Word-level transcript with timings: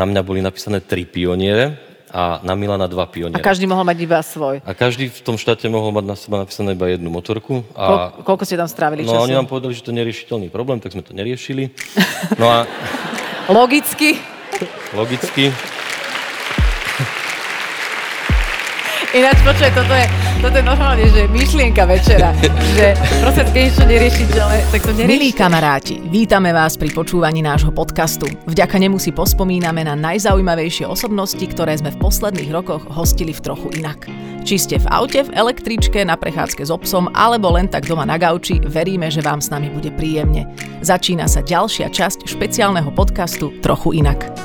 na 0.00 0.08
mňa 0.08 0.20
boli 0.24 0.40
napísané 0.40 0.80
tri 0.80 1.04
pioniere 1.04 1.76
a 2.08 2.40
na 2.40 2.56
Milana 2.56 2.88
dva 2.88 3.04
A 3.04 3.06
pioniere. 3.06 3.44
každý 3.44 3.68
mohol 3.68 3.84
mať 3.84 3.98
iba 4.00 4.18
svoj. 4.18 4.64
A 4.64 4.72
každý 4.72 5.06
v 5.06 5.20
tom 5.20 5.36
štáte 5.36 5.68
mohol 5.68 5.92
mať 5.92 6.04
na 6.08 6.16
seba 6.16 6.40
napísané 6.40 6.72
iba 6.72 6.88
jednu 6.88 7.06
motorku. 7.06 7.62
A 7.76 8.16
koľko 8.24 8.42
ste 8.42 8.56
tam 8.56 8.64
strávili 8.66 9.04
No 9.04 9.12
a 9.12 9.14
času? 9.14 9.24
oni 9.28 9.36
nám 9.36 9.46
povedali, 9.46 9.76
že 9.76 9.84
to 9.84 9.92
je 9.92 10.00
neriešiteľný 10.00 10.48
problém, 10.48 10.80
tak 10.80 10.90
sme 10.90 11.04
to 11.04 11.12
neriešili. 11.12 11.68
No 12.40 12.48
a 12.48 12.64
Logicky. 13.52 14.16
logicky, 14.92 15.52
Ináč 19.10 19.42
počuj, 19.42 19.70
toto 19.74 19.90
je, 19.90 20.06
toto 20.40 20.56
je 20.56 20.64
normálne, 20.64 21.04
že 21.12 21.28
myšlienka 21.28 21.84
večera. 21.84 22.32
že 22.72 22.96
prosím, 23.20 23.44
keď 23.52 23.60
niečo 23.60 23.84
neriešiteľné, 23.84 24.58
tak 24.72 24.80
to 24.80 24.90
Milí 24.96 25.04
neriešte. 25.04 25.36
kamaráti, 25.36 25.94
vítame 26.08 26.50
vás 26.56 26.80
pri 26.80 26.88
počúvaní 26.96 27.44
nášho 27.44 27.68
podcastu. 27.68 28.24
Vďaka 28.48 28.80
nemu 28.80 28.96
si 28.96 29.12
pospomíname 29.12 29.84
na 29.84 29.92
najzaujímavejšie 30.00 30.88
osobnosti, 30.88 31.44
ktoré 31.44 31.76
sme 31.76 31.92
v 31.92 32.00
posledných 32.00 32.50
rokoch 32.56 32.88
hostili 32.88 33.36
v 33.36 33.40
trochu 33.44 33.68
inak. 33.76 34.08
Či 34.40 34.56
ste 34.56 34.76
v 34.80 34.88
aute, 34.88 35.20
v 35.28 35.36
električke, 35.36 36.00
na 36.08 36.16
prechádzke 36.16 36.64
s 36.64 36.72
obsom 36.72 37.12
alebo 37.12 37.52
len 37.52 37.68
tak 37.68 37.84
doma 37.84 38.08
na 38.08 38.16
gauči, 38.16 38.56
veríme, 38.64 39.12
že 39.12 39.20
vám 39.20 39.44
s 39.44 39.52
nami 39.52 39.68
bude 39.68 39.92
príjemne. 39.92 40.48
Začína 40.80 41.28
sa 41.28 41.44
ďalšia 41.44 41.92
časť 41.92 42.24
špeciálneho 42.24 42.88
podcastu 42.96 43.52
Trochu 43.60 44.00
inak. 44.00 44.39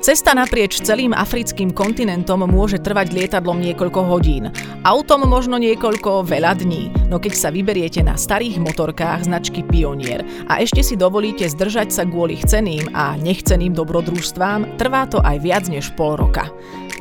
Cesta 0.00 0.32
naprieč 0.32 0.80
celým 0.80 1.12
africkým 1.12 1.76
kontinentom 1.76 2.48
môže 2.48 2.80
trvať 2.80 3.12
lietadlom 3.12 3.60
niekoľko 3.60 4.00
hodín, 4.08 4.48
autom 4.80 5.28
možno 5.28 5.60
niekoľko 5.60 6.24
veľa 6.24 6.56
dní, 6.56 7.12
no 7.12 7.20
keď 7.20 7.36
sa 7.36 7.52
vyberiete 7.52 8.00
na 8.00 8.16
starých 8.16 8.64
motorkách 8.64 9.28
značky 9.28 9.60
Pionier 9.60 10.24
a 10.48 10.64
ešte 10.64 10.80
si 10.80 10.96
dovolíte 10.96 11.44
zdržať 11.44 11.92
sa 11.92 12.08
kvôli 12.08 12.40
chceným 12.40 12.88
a 12.96 13.12
nechceným 13.20 13.76
dobrodružstvám, 13.76 14.80
trvá 14.80 15.04
to 15.04 15.20
aj 15.20 15.36
viac 15.36 15.68
než 15.68 15.92
pol 15.92 16.16
roka. 16.16 16.48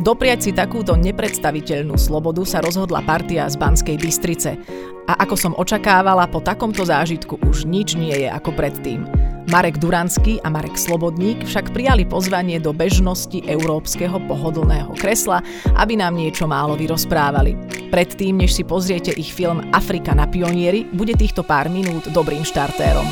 Dopriať 0.04 0.40
si 0.46 0.52
takúto 0.52 1.00
nepredstaviteľnú 1.00 1.96
slobodu 1.96 2.44
sa 2.44 2.60
rozhodla 2.60 3.00
partia 3.00 3.48
z 3.48 3.56
Banskej 3.56 3.96
Bystrice. 3.96 4.60
A 5.08 5.24
ako 5.24 5.36
som 5.40 5.54
očakávala, 5.56 6.28
po 6.28 6.44
takomto 6.44 6.84
zážitku 6.84 7.40
už 7.48 7.64
nič 7.64 7.96
nie 7.96 8.28
je 8.28 8.30
ako 8.32 8.52
predtým. 8.60 9.29
Marek 9.50 9.82
Duranský 9.82 10.38
a 10.46 10.54
Marek 10.54 10.78
Slobodník 10.78 11.42
však 11.42 11.74
prijali 11.74 12.06
pozvanie 12.06 12.62
do 12.62 12.70
bežnosti 12.70 13.42
európskeho 13.50 14.22
pohodlného 14.30 14.94
kresla, 14.94 15.42
aby 15.74 15.98
nám 15.98 16.22
niečo 16.22 16.46
málo 16.46 16.78
vyrozprávali. 16.78 17.58
Predtým, 17.90 18.46
než 18.46 18.54
si 18.54 18.62
pozriete 18.62 19.10
ich 19.18 19.34
film 19.34 19.66
Afrika 19.74 20.14
na 20.14 20.30
pionieri, 20.30 20.86
bude 20.94 21.18
týchto 21.18 21.42
pár 21.42 21.66
minút 21.74 22.14
dobrým 22.14 22.46
štartérom. 22.46 23.10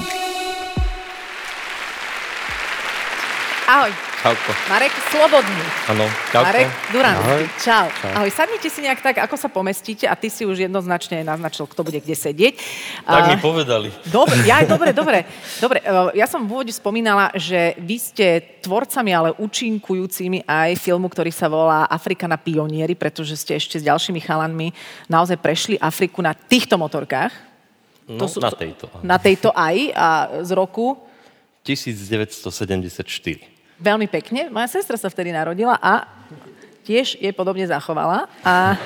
Ahoj, 3.66 3.92
čauko. 4.28 4.52
Marek 4.68 4.92
Slobodný. 5.08 5.64
Áno, 5.88 6.04
čauko. 6.32 6.48
Marek 6.52 6.68
Duranský. 6.92 7.44
Čau. 7.64 7.88
Čau. 7.88 8.12
Ahoj, 8.12 8.32
sadnite 8.32 8.68
si 8.68 8.84
nejak 8.84 9.00
tak, 9.00 9.16
ako 9.24 9.36
sa 9.40 9.48
pomestíte 9.48 10.04
a 10.04 10.16
ty 10.20 10.28
si 10.28 10.44
už 10.44 10.68
jednoznačne 10.68 11.24
naznačil, 11.24 11.64
kto 11.64 11.88
bude 11.88 12.04
kde 12.04 12.16
sedieť. 12.16 12.54
Tak 13.08 13.24
A- 13.24 13.30
mi 13.32 13.38
povedali. 13.40 13.88
Dobre, 14.12 14.44
ja, 14.44 14.64
dobre, 14.74 14.92
dobre. 14.92 15.24
dobre 15.64 15.80
eh, 15.80 16.12
ja 16.20 16.28
som 16.28 16.44
v 16.44 16.52
úvode 16.52 16.74
spomínala, 16.76 17.32
že 17.40 17.80
vy 17.80 17.96
ste 17.96 18.28
tvorcami, 18.68 19.12
ale 19.16 19.32
účinkujúcimi 19.40 20.44
aj 20.44 20.76
filmu, 20.76 21.08
ktorý 21.08 21.32
sa 21.32 21.48
volá 21.48 21.88
Afrika 21.88 22.28
na 22.28 22.36
pionieri, 22.36 23.00
pretože 23.00 23.40
ste 23.40 23.56
ešte 23.56 23.80
s 23.80 23.84
ďalšími 23.88 24.20
chalanmi 24.20 24.76
naozaj 25.08 25.40
prešli 25.40 25.80
Afriku 25.80 26.20
na 26.20 26.36
týchto 26.36 26.76
motorkách. 26.76 27.32
No, 28.08 28.28
sú- 28.28 28.44
na 28.44 28.52
tejto. 28.52 28.88
Na 29.04 29.20
tejto 29.20 29.52
aj 29.56 29.76
a 29.96 30.08
z 30.44 30.52
roku 30.56 30.96
1974. 31.64 33.57
veľmi 33.78 34.08
pekne. 34.10 34.50
Moja 34.50 34.68
sestra 34.68 34.98
sa 34.98 35.10
vtedy 35.10 35.34
narodila 35.34 35.78
a 35.78 36.06
tiež 36.86 37.18
je 37.20 37.32
podobne 37.34 37.66
zachovala. 37.68 38.26
A 38.42 38.78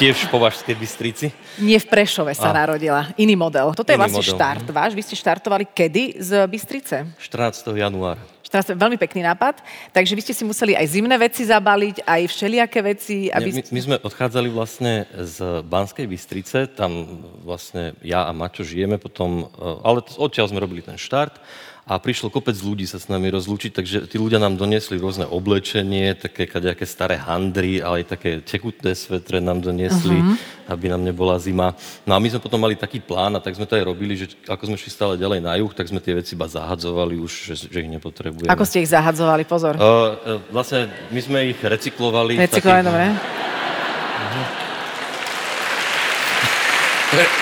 Tiež 0.00 0.24
v 0.24 0.32
Považskej 0.32 0.74
Bystrici. 0.74 1.26
nie 1.60 1.76
v 1.76 1.86
Prešove 1.86 2.32
sa 2.32 2.50
A. 2.50 2.64
narodila. 2.64 3.12
Iný 3.20 3.36
model. 3.36 3.76
Toto 3.76 3.92
je 3.92 3.98
Iný 4.00 4.08
vlastne 4.08 4.24
model. 4.24 4.34
štart 4.34 4.66
váš. 4.72 4.92
Vy 4.96 5.02
ste 5.04 5.14
štartovali 5.20 5.68
kedy 5.68 6.16
z 6.16 6.30
Bystrice? 6.48 7.12
14. 7.20 7.76
januára. 7.76 8.18
Teraz 8.52 8.68
veľmi 8.68 9.00
pekný 9.00 9.24
nápad. 9.24 9.64
Takže 9.96 10.12
vy 10.12 10.22
ste 10.28 10.36
si 10.36 10.44
museli 10.44 10.76
aj 10.76 10.84
zimné 10.84 11.16
veci 11.16 11.40
zabaliť, 11.40 12.04
aj 12.04 12.20
všelijaké 12.28 12.80
veci. 12.84 13.16
Nie, 13.28 13.36
Aby... 13.36 13.48
my, 13.48 13.62
my 13.64 13.80
sme 13.80 13.96
odchádzali 14.04 14.48
vlastne 14.52 15.08
z 15.08 15.64
Banskej 15.64 16.04
Bystrice, 16.04 16.68
tam 16.68 17.24
vlastne 17.40 17.96
ja 18.04 18.28
a 18.28 18.32
Mačo 18.36 18.60
žijeme 18.60 19.00
potom, 19.00 19.48
eh, 19.48 19.88
ale 19.88 20.04
odtiaľ 20.20 20.52
sme 20.52 20.60
robili 20.60 20.84
ten 20.84 21.00
štart 21.00 21.40
a 21.82 21.98
prišlo 21.98 22.30
kopec 22.30 22.54
ľudí 22.62 22.86
sa 22.86 23.02
s 23.02 23.10
nami 23.10 23.26
rozlúčiť, 23.34 23.74
takže 23.74 24.06
tí 24.06 24.14
ľudia 24.14 24.38
nám 24.38 24.54
doniesli 24.54 25.02
rôzne 25.02 25.26
oblečenie, 25.26 26.14
také 26.14 26.46
kadejaké 26.46 26.86
staré 26.86 27.18
handry, 27.18 27.82
ale 27.82 28.06
aj 28.06 28.14
také 28.14 28.38
tekutné 28.38 28.94
svetre 28.94 29.42
nám 29.42 29.58
doniesli, 29.58 30.14
uh-huh. 30.14 30.70
aby 30.70 30.86
nám 30.94 31.02
nebola 31.02 31.42
zima. 31.42 31.74
No 32.06 32.14
a 32.14 32.22
my 32.22 32.30
sme 32.30 32.38
potom 32.38 32.62
mali 32.62 32.78
taký 32.78 33.02
plán 33.02 33.34
a 33.34 33.42
tak 33.42 33.58
sme 33.58 33.66
to 33.66 33.74
aj 33.74 33.82
robili, 33.82 34.14
že 34.14 34.30
ako 34.46 34.70
sme 34.70 34.78
šli 34.78 34.90
stále 34.94 35.18
ďalej 35.18 35.42
na 35.42 35.58
juh, 35.58 35.74
tak 35.74 35.90
sme 35.90 35.98
tie 35.98 36.14
veci 36.14 36.38
iba 36.38 36.46
zahadzovali 36.46 37.18
už, 37.18 37.32
že, 37.50 37.54
že 37.66 37.78
ich 37.82 37.90
nepotrebujeme. 37.90 38.46
Ako 38.54 38.62
ste 38.62 38.86
ich 38.86 38.90
zahadzovali, 38.94 39.42
pozor. 39.42 39.74
Uh, 39.74 39.82
uh, 39.82 40.38
vlastne 40.54 40.86
my 41.10 41.18
sme 41.18 41.50
ich 41.50 41.58
recyklovali. 41.58 42.38
v 42.38 42.46
Recyklovanie, 42.46 42.86
takých- 42.86 42.94
dobre? 42.94 43.06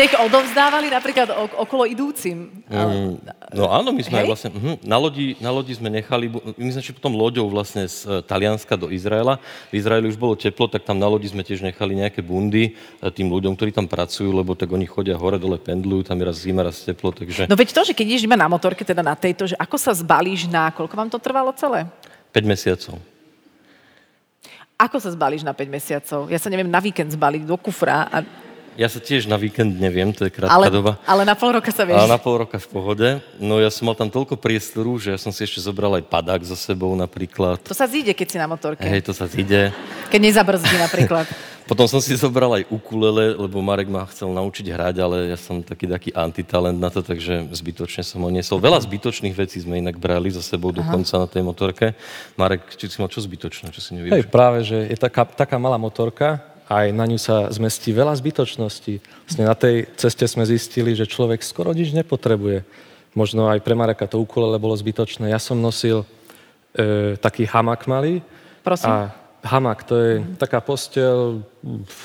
Ste 0.00 0.16
ich 0.16 0.16
odovzdávali 0.16 0.88
napríklad 0.88 1.28
ok- 1.28 1.60
okolo 1.60 1.84
idúcim. 1.84 2.48
Mm, 2.72 3.20
no 3.52 3.68
áno, 3.68 3.92
my 3.92 4.00
sme 4.00 4.24
Hej? 4.24 4.28
vlastne, 4.32 4.48
uh, 4.48 4.80
na, 4.80 4.96
lodi, 4.96 5.36
na 5.44 5.52
lodi 5.52 5.76
sme 5.76 5.92
nechali, 5.92 6.24
my 6.56 6.70
sme 6.72 6.80
šli 6.80 6.96
potom 6.96 7.12
loďou 7.12 7.44
vlastne 7.52 7.84
z 7.84 8.08
uh, 8.08 8.24
Talianska 8.24 8.80
do 8.80 8.88
Izraela. 8.88 9.36
V 9.68 9.76
Izraeli 9.76 10.08
už 10.08 10.16
bolo 10.16 10.40
teplo, 10.40 10.72
tak 10.72 10.88
tam 10.88 10.96
na 10.96 11.04
lodi 11.04 11.28
sme 11.28 11.44
tiež 11.44 11.60
nechali 11.60 12.00
nejaké 12.00 12.24
bundy 12.24 12.80
uh, 13.04 13.12
tým 13.12 13.28
ľuďom, 13.28 13.52
ktorí 13.52 13.76
tam 13.76 13.84
pracujú, 13.84 14.32
lebo 14.32 14.56
tak 14.56 14.72
oni 14.72 14.88
chodia 14.88 15.20
hore, 15.20 15.36
dole, 15.36 15.60
pendlujú, 15.60 16.08
tam 16.08 16.16
je 16.16 16.24
raz 16.24 16.40
zima, 16.40 16.64
raz 16.64 16.80
teplo, 16.80 17.12
takže 17.12 17.44
No 17.44 17.52
veď 17.52 17.68
to, 17.68 17.84
že 17.84 17.92
keď 17.92 18.06
ideš 18.08 18.24
na 18.24 18.48
motorke, 18.48 18.80
teda 18.88 19.04
na 19.04 19.12
tejto, 19.12 19.52
že 19.52 19.56
ako 19.60 19.76
sa 19.76 19.92
zbalíš 19.92 20.48
na, 20.48 20.72
koľko 20.72 20.96
vám 20.96 21.12
to 21.12 21.20
trvalo 21.20 21.52
celé? 21.52 21.84
5 22.32 22.40
mesiacov. 22.48 22.96
Ako 24.80 24.96
sa 24.96 25.12
zbalíš 25.12 25.44
na 25.44 25.52
5 25.52 25.68
mesiacov? 25.68 26.32
Ja 26.32 26.40
sa 26.40 26.48
neviem 26.48 26.72
na 26.72 26.80
víkend 26.80 27.12
zbaliť 27.12 27.44
do 27.44 27.60
kufra, 27.60 28.08
a, 28.08 28.24
Ja 28.80 28.88
sa 28.88 28.96
tiež 28.96 29.28
na 29.28 29.36
víkend 29.36 29.76
neviem, 29.76 30.08
to 30.08 30.24
je 30.24 30.32
krátka 30.32 30.56
ale, 30.56 30.72
doba. 30.72 30.96
ale 31.04 31.28
na 31.28 31.36
pol 31.36 31.52
roka 31.52 31.68
sa 31.68 31.84
vieš. 31.84 32.00
A 32.00 32.08
na 32.08 32.16
pol 32.16 32.40
roka 32.40 32.56
v 32.56 32.64
pohode. 32.64 33.08
No 33.36 33.60
ja 33.60 33.68
som 33.68 33.84
mal 33.84 33.92
tam 33.92 34.08
toľko 34.08 34.40
priestoru, 34.40 34.96
že 34.96 35.12
ja 35.12 35.20
som 35.20 35.28
si 35.36 35.44
ešte 35.44 35.60
zobral 35.60 36.00
aj 36.00 36.08
padák 36.08 36.40
so 36.48 36.56
sebou 36.56 36.88
napríklad. 36.96 37.60
To 37.68 37.76
sa 37.76 37.84
zíde, 37.84 38.16
keď 38.16 38.26
si 38.32 38.36
na 38.40 38.48
motorke. 38.48 38.80
Hej, 38.80 39.04
to 39.04 39.12
sa 39.12 39.28
zíde. 39.28 39.76
Keď 40.08 40.20
nezabrzdí 40.24 40.80
napríklad. 40.80 41.28
Potom 41.68 41.84
som 41.84 42.00
si 42.00 42.16
zobral 42.16 42.56
aj 42.56 42.72
ukulele, 42.72 43.36
lebo 43.36 43.60
Marek 43.60 43.92
ma 43.92 44.08
chcel 44.08 44.32
naučiť 44.32 44.72
hrať, 44.72 44.96
ale 44.96 45.28
ja 45.28 45.36
som 45.36 45.60
taký 45.60 45.84
taký 45.84 46.10
antitalent 46.16 46.80
na 46.80 46.88
to, 46.88 47.04
takže 47.04 47.52
zbytočne 47.52 48.00
som 48.00 48.24
ho 48.24 48.32
niesol. 48.32 48.64
Veľa 48.64 48.80
zbytočných 48.80 49.36
vecí 49.36 49.60
sme 49.60 49.76
inak 49.76 50.00
brali 50.00 50.32
za 50.32 50.40
sebou 50.40 50.72
dokonca 50.72 51.20
na 51.20 51.28
tej 51.28 51.44
motorke. 51.44 51.92
Marek, 52.40 52.80
či 52.80 52.88
si 52.88 52.96
mal 52.96 53.12
čo 53.12 53.20
zbytočné, 53.20 53.76
čo 53.76 53.84
si 53.84 53.92
Hej, 53.92 54.24
nevieš? 54.24 54.32
práve, 54.32 54.64
že 54.64 54.88
je 54.88 54.96
taká, 54.96 55.28
taká 55.28 55.60
malá 55.60 55.76
motorka, 55.76 56.42
aj 56.70 56.86
na 56.94 57.02
ňu 57.02 57.18
sa 57.18 57.50
zmestí 57.50 57.90
veľa 57.90 58.14
zbytočností. 58.14 59.02
Vlastne 59.26 59.44
na 59.44 59.58
tej 59.58 59.90
ceste 59.98 60.22
sme 60.30 60.46
zistili, 60.46 60.94
že 60.94 61.10
človek 61.10 61.42
skoro 61.42 61.74
nič 61.74 61.90
nepotrebuje. 61.90 62.62
Možno 63.18 63.50
aj 63.50 63.58
pre 63.66 63.74
Mareka 63.74 64.06
to 64.06 64.22
ukulele 64.22 64.54
bolo 64.62 64.78
zbytočné. 64.78 65.34
Ja 65.34 65.42
som 65.42 65.58
nosil 65.58 66.06
e, 66.70 67.18
taký 67.18 67.42
hamak 67.50 67.90
malý. 67.90 68.22
Prosím. 68.62 68.86
A 68.86 69.10
hamak, 69.42 69.82
to 69.82 69.98
je 69.98 70.12
taká 70.38 70.62
postel, 70.62 71.42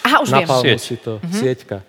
Aha, 0.01 0.25
už 0.25 0.33
na 0.33 0.41
viem. 0.65 0.81
si 0.81 0.97
to, 0.97 1.21
sieťka. 1.29 1.85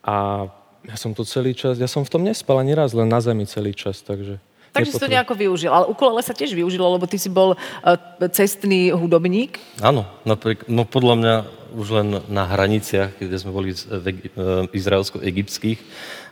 A 0.00 0.48
ja 0.86 0.96
som 0.96 1.12
to 1.12 1.28
celý 1.28 1.52
čas, 1.52 1.76
ja 1.76 1.90
som 1.90 2.08
v 2.08 2.12
tom 2.12 2.22
nespal 2.24 2.56
ani 2.56 2.72
raz, 2.72 2.96
len 2.96 3.10
na 3.10 3.20
zemi 3.20 3.44
celý 3.44 3.76
čas, 3.76 4.00
takže... 4.00 4.40
Takže 4.74 4.90
si 4.90 4.98
to 4.98 5.06
nejako 5.06 5.34
využil. 5.38 5.70
Ale 5.70 5.86
ukulele 5.86 6.18
sa 6.26 6.34
tiež 6.34 6.50
využilo, 6.50 6.98
lebo 6.98 7.06
ty 7.06 7.14
si 7.14 7.30
bol 7.30 7.54
uh, 7.54 8.28
cestný 8.34 8.90
hudobník. 8.90 9.62
Áno, 9.78 10.02
napríklad, 10.26 10.66
no 10.66 10.82
podľa 10.82 11.14
mňa 11.14 11.34
už 11.74 11.88
len 11.90 12.08
na 12.30 12.46
hraniciach, 12.46 13.18
kde 13.18 13.34
sme 13.34 13.50
boli 13.50 13.74
Egy- 13.74 14.30
e, 14.30 14.70
izraelsko-egyptských, 14.70 15.80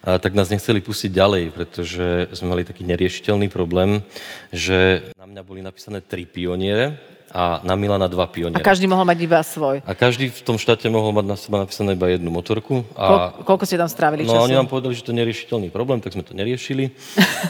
tak 0.03 0.39
nás 0.39 0.51
nechceli 0.51 0.79
pustiť 0.79 1.11
ďalej, 1.11 1.45
pretože 1.51 2.31
sme 2.31 2.55
mali 2.55 2.63
taký 2.63 2.87
neriešiteľný 2.87 3.51
problém, 3.51 4.07
že 4.55 5.03
na 5.19 5.27
mňa 5.27 5.43
boli 5.43 5.63
napísané 5.63 5.99
tri 6.03 6.27
pioniere 6.27 6.99
a 7.33 7.65
na 7.65 7.75
Milana 7.75 8.07
dva 8.07 8.25
A 8.25 8.31
pioniere. 8.31 8.61
každý 8.61 8.85
mohol 8.85 9.09
mať 9.09 9.19
iba 9.25 9.41
svoj. 9.41 9.81
A 9.83 9.93
každý 9.97 10.29
v 10.29 10.41
tom 10.45 10.61
štáte 10.61 10.85
mohol 10.93 11.17
mať 11.17 11.27
na 11.27 11.37
seba 11.37 11.57
napísané 11.59 11.97
iba 11.97 12.07
jednu 12.07 12.29
motorku. 12.29 12.85
A, 12.93 13.33
koľko 13.43 13.65
ste 13.65 13.81
tam 13.81 13.89
strávili 13.89 14.29
no 14.29 14.37
a 14.37 14.45
času? 14.45 14.45
oni 14.47 14.55
nám 14.55 14.69
povedali, 14.69 14.93
že 14.93 15.03
to 15.03 15.17
je 15.17 15.19
neriešiteľný 15.25 15.69
problém, 15.73 16.05
tak 16.05 16.13
sme 16.13 16.23
to 16.23 16.37
neriešili. 16.37 16.93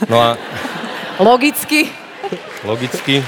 No 0.07 0.23
a 0.23 0.39
Logicky. 1.19 1.91
logicky, 2.63 3.21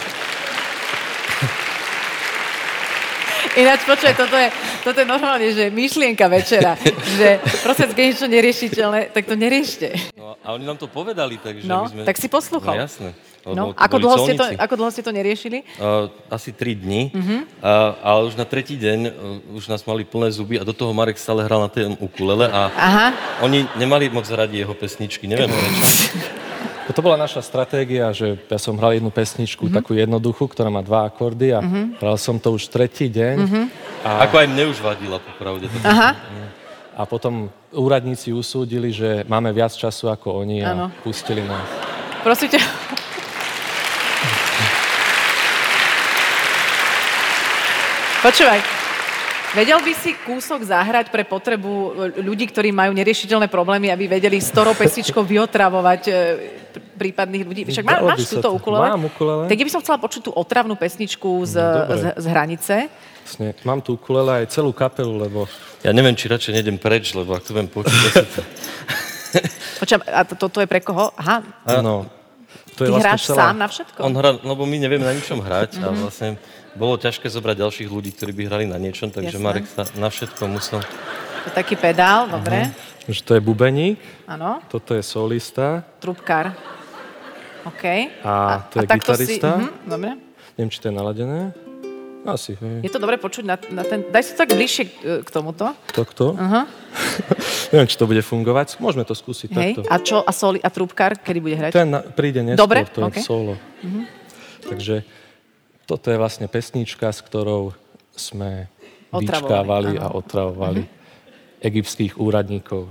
Ináč 3.54 3.86
počuj, 3.86 4.10
toto 4.18 4.34
je, 4.34 4.48
toto 4.82 4.98
je 4.98 5.06
normálne, 5.06 5.46
že 5.54 5.70
myšlienka 5.70 6.26
večera. 6.26 6.74
že 7.18 7.38
prosím, 7.62 7.94
keď 7.94 8.04
niečo 8.10 8.26
neriešiteľné, 8.26 9.00
tak 9.14 9.30
to 9.30 9.38
neriešte. 9.38 9.94
no 10.18 10.34
A 10.42 10.58
oni 10.58 10.66
nám 10.66 10.78
to 10.78 10.90
povedali, 10.90 11.38
takže 11.38 11.66
No, 11.70 11.86
my 11.86 11.90
sme... 11.90 12.02
tak 12.02 12.18
si 12.18 12.26
poslúchal. 12.26 12.74
No 12.74 12.82
jasné. 12.82 13.10
No, 13.44 13.76
ako, 13.76 14.00
dlho 14.00 14.16
ste 14.24 14.34
to, 14.40 14.44
ako 14.56 14.74
dlho 14.80 14.88
ste 14.88 15.04
to 15.04 15.12
neriešili? 15.12 15.68
Uh, 15.76 16.08
asi 16.32 16.48
3 16.48 16.80
dní, 16.80 17.12
uh-huh. 17.12 17.44
uh, 17.60 17.92
ale 18.00 18.32
už 18.32 18.40
na 18.40 18.48
tretí 18.48 18.80
deň 18.80 18.98
uh, 19.04 19.58
už 19.60 19.68
nás 19.68 19.84
mali 19.84 20.00
plné 20.00 20.32
zuby 20.32 20.56
a 20.56 20.64
do 20.64 20.72
toho 20.72 20.96
Marek 20.96 21.20
stále 21.20 21.44
hral 21.44 21.60
na 21.60 21.68
tej 21.68 21.92
ukulele 22.00 22.48
a 22.48 22.72
Aha. 22.72 23.06
oni 23.44 23.68
nemali 23.76 24.08
moc 24.08 24.24
radi 24.32 24.64
jeho 24.64 24.72
pesničky, 24.72 25.28
neviem 25.28 25.52
prečo. 25.52 26.08
To 26.84 27.00
bola 27.00 27.16
naša 27.16 27.40
stratégia, 27.40 28.12
že 28.12 28.36
ja 28.44 28.60
som 28.60 28.76
hral 28.76 28.92
jednu 28.92 29.08
pesničku, 29.08 29.66
Mhm. 29.66 29.72
takú 29.72 29.96
jednoduchú, 29.96 30.44
ktorá 30.44 30.68
má 30.68 30.84
dva 30.84 31.08
akordy 31.08 31.48
a 31.48 31.64
hral 31.96 32.16
som 32.20 32.36
to 32.36 32.52
už 32.52 32.68
tretí 32.68 33.08
deň. 33.08 33.36
Mhm. 33.40 33.60
A... 34.04 34.28
Ako 34.28 34.36
aj 34.36 34.46
mne 34.46 34.64
už 34.68 34.84
vadila, 34.84 35.16
popravde. 35.16 35.64
To 35.72 35.76
Aha. 35.80 36.12
A 36.94 37.02
potom 37.08 37.48
úradníci 37.72 38.30
usúdili, 38.30 38.92
že 38.92 39.24
máme 39.26 39.50
viac 39.50 39.72
času 39.72 40.06
ako 40.06 40.44
oni 40.44 40.62
a 40.62 40.70
Áno. 40.70 40.86
pustili 41.02 41.40
nás. 41.42 41.66
Prosím 42.22 42.54
ťa. 42.54 42.62
Počúvaj, 48.22 48.60
vedel 49.54 49.78
by 49.78 49.92
si 49.94 50.12
kúsok 50.26 50.66
zahrať 50.66 51.08
pre 51.08 51.22
potrebu 51.22 51.70
ľudí, 52.18 52.50
ktorí 52.50 52.74
majú 52.74 52.90
neriešiteľné 52.92 53.46
problémy, 53.46 53.88
aby 53.88 54.10
vedeli 54.10 54.42
s 54.42 54.50
ktorou 54.50 54.74
pesničkou 54.74 55.22
vyotravovať 55.22 56.02
e, 56.06 56.12
pr- 56.74 56.84
prípadných 56.98 57.44
ľudí? 57.46 57.62
Však 57.70 57.86
má, 57.86 58.02
máš 58.02 58.26
sa 58.26 58.38
túto 58.38 58.50
to. 58.50 58.58
ukulele? 58.58 58.90
Mám 58.90 59.06
ukulele. 59.08 59.44
Tak 59.46 59.56
by 59.56 59.70
som 59.72 59.80
chcela 59.80 59.98
počuť 60.02 60.22
tú 60.26 60.30
otravnú 60.34 60.74
pesničku 60.74 61.30
z, 61.46 61.54
No, 61.54 61.94
z, 61.94 62.04
z 62.18 62.26
hranice. 62.28 62.74
Vlastne, 63.24 63.56
mám 63.64 63.80
tu 63.80 63.96
ukulele 63.96 64.44
aj 64.44 64.52
celú 64.52 64.74
kapelu, 64.74 65.14
lebo 65.16 65.46
Ja 65.80 65.94
neviem, 65.96 66.12
či 66.12 66.28
radšej 66.28 66.60
nejdem 66.60 66.76
preč, 66.76 67.14
lebo 67.14 67.32
ak 67.32 67.44
to 67.44 67.56
viem 67.56 67.68
počuť, 67.70 68.00
to... 68.36 68.40
Počujem, 69.80 70.00
a 70.06 70.20
to, 70.24 70.34
toto 70.38 70.62
je 70.62 70.68
pre 70.68 70.78
koho? 70.80 71.10
Aha, 71.16 71.42
áno, 71.66 72.06
to 72.74 72.80
ty 72.80 72.84
je 72.84 72.92
vlastne 72.92 73.06
hráš 73.06 73.22
celá... 73.24 73.38
sám 73.40 73.56
na 73.56 73.66
všetko? 73.66 73.98
On 74.00 74.12
hrá, 74.12 74.30
lebo 74.36 74.62
my 74.62 74.76
nevieme 74.76 75.04
na 75.04 75.14
ničom 75.14 75.38
hrať 75.38 75.78
Mhm. 75.78 75.82
a 75.82 75.88
vlastne 75.96 76.28
bolo 76.74 76.94
ťažké 76.96 77.26
zobrať 77.26 77.56
ďalších 77.56 77.88
ľudí, 77.88 78.10
ktorí 78.12 78.32
by 78.32 78.42
hrali 78.44 78.64
na 78.66 78.76
niečom, 78.76 79.08
takže 79.08 79.38
Jasné. 79.38 79.46
Marek 79.46 79.64
sa 79.64 79.86
na 79.94 80.08
všetko 80.08 80.42
musel... 80.44 80.82
To 80.82 81.46
je 81.46 81.54
taký 81.54 81.74
pedál, 81.74 82.26
dobre. 82.26 82.74
Že 83.04 83.20
to 83.22 83.32
je 83.34 83.40
bubeník, 83.40 84.00
Áno, 84.24 84.64
toto 84.66 84.92
je 84.92 85.00
solista, 85.00 85.84
trubkár. 85.98 86.56
OK. 87.64 87.84
A 88.20 88.64
to 88.66 88.80
je 88.80 88.86
takto 88.86 89.12
gitarista? 89.12 89.50
mhm, 89.56 89.68
dobre. 89.86 90.10
neviem, 90.56 90.68
či 90.68 90.78
to 90.78 90.88
je 90.88 90.94
naladené. 90.94 91.40
Asi, 92.24 92.56
hej. 92.56 92.88
Je 92.88 92.90
to 92.90 92.96
dobre 92.96 93.20
počuť 93.20 93.44
na, 93.44 93.60
na 93.68 93.84
ten... 93.84 94.00
Daj 94.08 94.22
si 94.24 94.30
to 94.32 94.48
tak 94.48 94.56
bližšie 94.56 94.84
k, 94.88 94.92
k 95.20 95.28
tomuto. 95.28 95.76
Takto. 95.92 96.32
Aha. 96.40 96.64
neviem, 97.72 97.84
či 97.84 98.00
to 98.00 98.08
bude 98.08 98.24
fungovať. 98.24 98.80
Môžeme 98.80 99.04
to 99.04 99.12
skúsiť 99.12 99.52
Hej. 99.52 99.56
takto. 99.76 99.80
A 99.92 99.96
čo? 100.00 100.16
A, 100.24 100.32
soli, 100.32 100.56
a 100.56 100.72
trúbkár, 100.72 101.20
kedy 101.20 101.38
bude 101.44 101.56
hrať? 101.60 101.76
Ten 101.76 101.92
na, 101.92 102.00
príde 102.00 102.40
neskôr, 102.40 102.64
Dobre, 102.64 102.88
to 102.88 103.04
je 103.04 103.12
ok. 103.12 103.16
solo. 103.20 103.52
Takže 104.64 105.04
toto 105.84 106.08
je 106.08 106.16
vlastne 106.16 106.48
pesnička, 106.48 107.12
s 107.12 107.20
ktorou 107.20 107.76
sme 108.16 108.72
vyčkávali 109.12 110.00
a 110.00 110.08
otravovali 110.16 110.88
egyptských 111.60 112.16
úradníkov. 112.16 112.88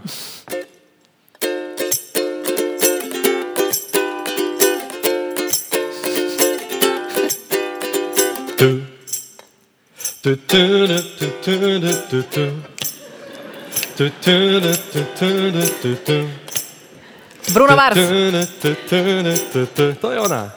Tu. 8.61 8.69
Bruno 17.53 17.75
Mars. 17.75 17.95
To 20.01 20.11
je 20.11 20.19
ona. 20.19 20.51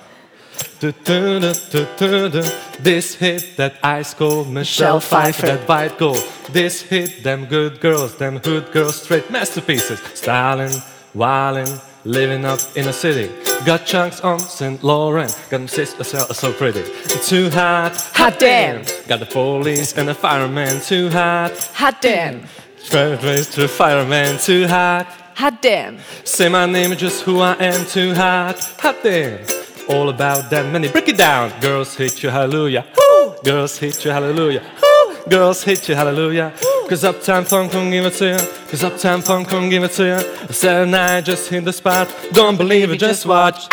This 2.82 3.16
hit 3.16 3.56
that 3.56 3.72
ice 3.82 4.14
cold 4.14 4.48
Michelle 4.48 5.00
Pfeiffer. 5.00 5.46
That 5.46 5.68
white 5.68 5.98
gold. 5.98 6.22
This 6.52 6.82
hit 6.82 7.24
them 7.24 7.46
good 7.46 7.80
girls, 7.80 8.14
them 8.14 8.38
good 8.38 8.70
girls, 8.72 9.02
straight 9.02 9.30
masterpieces. 9.30 9.98
Styling, 10.14 10.82
wildin', 11.12 11.80
living 12.06 12.44
up 12.44 12.60
in 12.76 12.88
a 12.88 12.92
city. 12.92 13.30
Got 13.64 13.84
chunks 13.84 14.20
on 14.20 14.38
St. 14.38 14.82
Laurent, 14.82 15.30
got 15.50 15.58
them 15.58 15.68
sis 15.68 15.90
so, 15.90 16.18
so 16.32 16.52
pretty. 16.52 16.84
Too 17.24 17.50
hot, 17.50 17.96
Hot 18.14 18.38
damn. 18.38 18.84
Got 19.08 19.20
the 19.20 19.26
police 19.26 19.96
and 19.98 20.08
the 20.08 20.14
fireman, 20.14 20.80
too 20.80 21.10
hot. 21.10 21.52
Hot 21.74 22.00
damn. 22.00 22.44
Trace 22.84 23.48
to 23.54 23.62
the 23.62 23.68
fireman, 23.68 24.38
too 24.38 24.66
hot. 24.68 25.06
Hot 25.34 25.60
damn. 25.60 25.98
Say 26.24 26.48
my 26.48 26.66
name 26.66 26.96
just 26.96 27.22
who 27.24 27.40
I 27.40 27.54
am, 27.56 27.84
too 27.86 28.14
hot, 28.14 28.58
hot 28.78 28.96
damn. 29.02 29.44
All 29.88 30.08
about 30.08 30.50
that 30.50 30.72
money, 30.72 30.88
break 30.88 31.08
it 31.08 31.16
down. 31.16 31.52
Girls 31.60 31.94
hit 31.94 32.22
you, 32.22 32.30
hallelujah. 32.30 32.86
Woo! 32.96 33.34
Girls 33.44 33.76
hit 33.78 34.04
you, 34.04 34.10
hallelujah. 34.10 34.62
Woo! 34.82 34.85
Girls 35.28 35.64
hit 35.64 35.88
you, 35.88 35.96
hallelujah. 35.96 36.52
Cause 36.88 37.02
Uptown 37.02 37.44
Funk 37.44 37.72
don't 37.72 37.90
give 37.90 38.06
it 38.06 38.12
to 38.14 38.26
you. 38.26 38.38
Cause 38.70 38.84
Uptown 38.84 39.22
Funk 39.22 39.50
don't 39.50 39.68
give 39.68 39.82
it 39.82 39.90
to 39.92 40.04
you. 40.04 40.54
Saturday 40.54 40.88
night, 40.88 41.24
just 41.24 41.50
hit 41.50 41.64
the 41.64 41.72
spot. 41.72 42.08
Don't 42.32 42.56
believe 42.56 42.92
it, 42.92 43.00
just 43.00 43.26
watch. 43.26 43.66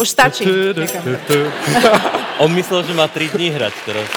Už 0.00 0.08
stačí. 0.08 0.44
On 2.42 2.50
myslel, 2.50 2.82
že 2.82 2.92
má 2.92 3.06
3 3.06 3.30
dní 3.30 3.54
hrať 3.54 3.74
teraz. 3.86 4.08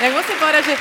Ja 0.00 0.08
musím 0.08 0.36
povedať, 0.40 0.62
že 0.72 0.74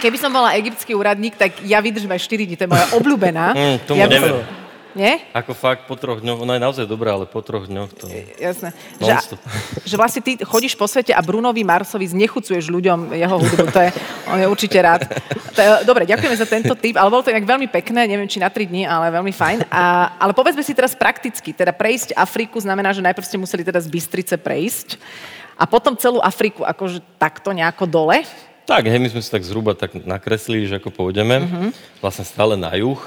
keby 0.00 0.16
som 0.16 0.32
bola 0.32 0.56
egyptský 0.56 0.96
úradník, 0.96 1.36
tak 1.36 1.60
ja 1.68 1.84
vydržím 1.84 2.16
aj 2.16 2.20
4 2.24 2.48
dní, 2.48 2.56
to 2.56 2.64
je 2.64 2.72
moja 2.72 2.86
obľúbená. 2.96 3.52
Mm, 3.52 3.76
tomu 3.84 3.96
ja 4.00 4.08
by 4.08 4.16
som- 4.16 4.65
Nie? 4.96 5.20
Ako 5.36 5.52
fakt 5.52 5.84
po 5.84 5.92
troch 5.92 6.24
dňoch, 6.24 6.40
ona 6.40 6.56
je 6.56 6.64
naozaj 6.64 6.86
dobrá, 6.88 7.12
ale 7.12 7.28
po 7.28 7.44
troch 7.44 7.68
dňoch 7.68 7.92
to... 7.92 8.08
Jasné. 8.40 8.72
Že, 8.96 9.36
že 9.92 9.94
vlastne 10.00 10.24
ty 10.24 10.40
chodíš 10.40 10.72
po 10.72 10.88
svete 10.88 11.12
a 11.12 11.20
Brunovi 11.20 11.60
Marsovi 11.68 12.08
znechucuješ 12.08 12.72
ľuďom 12.72 13.12
jeho 13.12 13.36
hudbu. 13.36 13.64
To 13.76 13.80
je, 13.84 13.90
on 14.32 14.38
je 14.40 14.46
určite 14.48 14.80
rád. 14.80 15.04
Dobre, 15.84 16.08
ďakujeme 16.08 16.36
za 16.40 16.48
tento 16.48 16.72
tip, 16.72 16.96
ale 16.96 17.12
bolo 17.12 17.20
to 17.20 17.28
inak 17.28 17.44
veľmi 17.44 17.68
pekné, 17.68 18.08
neviem, 18.08 18.24
či 18.24 18.40
na 18.40 18.48
3 18.48 18.72
dní, 18.72 18.88
ale 18.88 19.12
veľmi 19.12 19.36
fajn. 19.36 19.68
A, 19.68 20.16
ale 20.16 20.32
povedzme 20.32 20.64
si 20.64 20.72
teraz 20.72 20.96
prakticky, 20.96 21.52
teda 21.52 21.76
prejsť 21.76 22.16
Afriku 22.16 22.56
znamená, 22.56 22.96
že 22.96 23.04
najprv 23.04 23.28
ste 23.28 23.36
museli 23.36 23.68
teda 23.68 23.84
z 23.84 23.92
Bystrice 23.92 24.40
prejsť 24.40 24.96
a 25.60 25.68
potom 25.68 25.92
celú 25.92 26.24
Afriku 26.24 26.64
akože 26.64 27.04
takto 27.20 27.52
nejako 27.52 27.84
dole. 27.84 28.24
Tak, 28.64 28.88
hej, 28.88 28.98
my 28.98 29.12
sme 29.12 29.20
si 29.20 29.28
tak 29.28 29.44
zhruba 29.44 29.76
tak 29.76 29.92
nakreslili, 29.94 30.66
že 30.66 30.80
ako 30.80 30.88
pôjdeme. 30.88 31.70
Vlastne 32.00 32.24
stále 32.24 32.56
na 32.56 32.72
juh. 32.74 32.98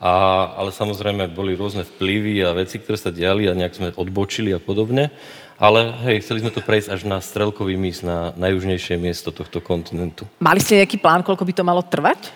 A, 0.00 0.12
ale 0.56 0.72
samozrejme 0.72 1.28
boli 1.28 1.52
rôzne 1.52 1.84
vplyvy 1.84 2.40
a 2.40 2.56
veci, 2.56 2.80
ktoré 2.80 2.96
sa 2.96 3.12
diali 3.12 3.44
a 3.44 3.52
nejak 3.52 3.76
sme 3.76 3.92
odbočili 3.92 4.48
a 4.48 4.56
podobne. 4.56 5.12
Ale 5.60 5.92
hej, 6.08 6.24
chceli 6.24 6.40
sme 6.40 6.48
to 6.48 6.64
prejsť 6.64 6.88
až 6.88 7.04
na 7.04 7.20
strelkový 7.20 7.76
mys, 7.76 8.00
na 8.00 8.32
najjužnejšie 8.32 8.96
miesto 8.96 9.28
tohto 9.28 9.60
kontinentu. 9.60 10.24
Mali 10.40 10.56
ste 10.56 10.80
nejaký 10.80 10.96
plán, 10.96 11.20
koľko 11.20 11.44
by 11.44 11.52
to 11.52 11.68
malo 11.68 11.84
trvať? 11.84 12.32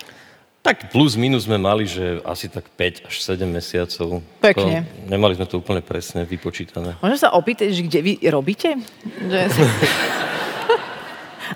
Tak 0.60 0.92
plus 0.92 1.16
minus 1.16 1.48
sme 1.48 1.56
mali, 1.56 1.88
že 1.88 2.20
asi 2.24 2.52
tak 2.52 2.68
5 2.68 3.08
až 3.08 3.14
7 3.20 3.48
mesiacov. 3.48 4.20
Pekne. 4.44 4.84
To, 4.84 5.08
nemali 5.08 5.32
sme 5.36 5.48
to 5.48 5.60
úplne 5.60 5.80
presne 5.80 6.28
vypočítané. 6.28 7.00
Môžem 7.00 7.20
sa 7.20 7.32
opýtať, 7.32 7.72
že 7.72 7.84
kde 7.88 8.00
vy 8.00 8.12
robíte? 8.28 8.76
Že... 9.24 9.48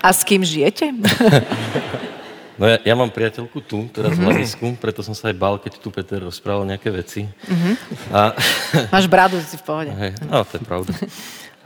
A 0.05 0.12
s 0.12 0.25
kým 0.25 0.45
žijete? 0.45 0.93
No 2.59 2.67
ja, 2.67 2.83
ja 2.83 2.95
mám 2.99 3.07
priateľku 3.15 3.62
tu, 3.62 3.87
teraz 3.95 4.19
v 4.19 4.27
hľadisku, 4.27 4.75
preto 4.83 4.99
som 5.07 5.15
sa 5.15 5.31
aj 5.31 5.37
bál, 5.38 5.62
keď 5.62 5.79
tu 5.79 5.95
Peter 5.95 6.19
rozprával 6.19 6.67
nejaké 6.67 6.91
veci. 6.91 7.31
A, 8.11 8.35
Máš 8.95 9.07
bradu, 9.07 9.38
si 9.38 9.55
v 9.55 9.62
pohode. 9.62 9.95
hej, 9.95 10.19
no, 10.27 10.43
to 10.43 10.59
je 10.59 10.62
pravda. 10.67 10.91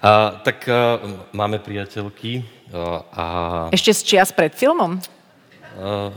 A, 0.04 0.36
tak 0.44 0.68
a, 0.68 1.00
máme 1.32 1.56
priateľky 1.64 2.44
a, 2.76 3.08
a 3.08 3.24
Ešte 3.72 3.96
z 3.96 4.00
čias 4.04 4.28
pred 4.36 4.52
filmom? 4.52 5.00
a, 5.80 6.12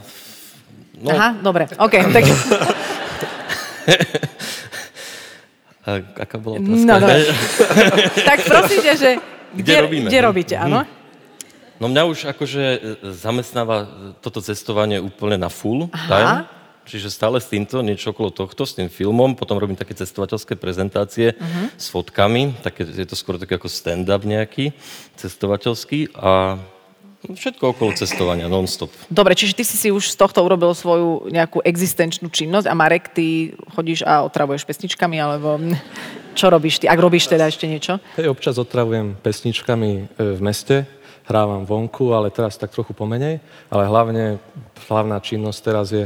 no, 1.00 1.08
Aha, 1.08 1.40
dobre, 1.40 1.72
OK. 1.80 1.96
Tak, 2.12 2.24
a, 5.88 5.90
aká 6.20 6.36
bola 6.36 6.60
otázka? 6.60 6.84
no, 6.84 6.94
dobre. 7.00 7.32
tak 8.36 8.40
prosím 8.44 8.80
ťa, 8.84 8.94
že 9.00 9.10
Kde 9.56 9.74
robíme? 9.88 10.08
Kde 10.12 10.20
robíte, 10.20 10.56
áno? 10.60 10.84
No 11.80 11.92
mňa 11.92 12.04
už 12.08 12.20
akože 12.32 12.64
e, 12.64 12.80
zamestnáva 13.12 13.78
e, 13.84 13.88
toto 14.24 14.40
cestovanie 14.40 15.04
úplne 15.04 15.36
na 15.36 15.52
full 15.52 15.92
Aha. 15.92 16.08
time. 16.08 16.40
Čiže 16.86 17.10
stále 17.10 17.42
s 17.42 17.50
týmto, 17.50 17.82
niečo 17.82 18.14
okolo 18.14 18.30
tohto, 18.30 18.62
s 18.62 18.78
tým 18.78 18.94
filmom, 18.94 19.34
potom 19.34 19.58
robím 19.58 19.74
také 19.74 19.98
cestovateľské 19.98 20.54
prezentácie 20.54 21.34
Mhm. 21.34 21.74
s 21.82 21.90
fotkami, 21.90 22.54
také, 22.62 22.86
je 22.86 23.10
to 23.10 23.18
skoro 23.18 23.42
také 23.42 23.58
ako 23.58 23.66
stand-up 23.66 24.22
nejaký, 24.22 24.70
cestovateľský 25.18 26.14
a 26.16 26.62
Všetko 27.26 27.74
okolo 27.74 27.90
cestovania, 27.98 28.46
non-stop. 28.46 28.94
Dobre, 29.10 29.34
čiže 29.34 29.58
ty 29.58 29.66
si 29.66 29.82
si 29.82 29.90
už 29.90 30.14
z 30.14 30.18
tohto 30.22 30.46
urobil 30.46 30.70
svoju 30.78 31.26
nejakú 31.34 31.58
existenčnú 31.66 32.30
činnosť 32.30 32.70
a 32.70 32.78
Marek, 32.78 33.18
ty 33.18 33.50
chodíš 33.74 34.06
a 34.06 34.22
otravuješ 34.22 34.62
pesničkami, 34.62 35.18
alebo 35.18 35.58
čo 36.38 36.54
robíš 36.54 36.78
ty? 36.78 36.86
Ak 36.86 37.02
robíš 37.02 37.26
teda 37.26 37.50
ešte 37.50 37.66
niečo? 37.66 37.98
Hej, 38.14 38.30
občas 38.30 38.62
otravujem 38.62 39.18
pesničkami 39.26 39.90
e, 40.06 40.38
v 40.38 40.42
meste, 40.46 40.86
hrávam 41.26 41.66
vonku, 41.66 42.14
ale 42.14 42.30
teraz 42.30 42.58
tak 42.58 42.72
trochu 42.72 42.94
pomenej. 42.94 43.42
Ale 43.70 43.84
hlavne, 43.90 44.38
hlavná 44.88 45.18
činnosť 45.22 45.60
teraz 45.62 45.90
je, 45.92 46.06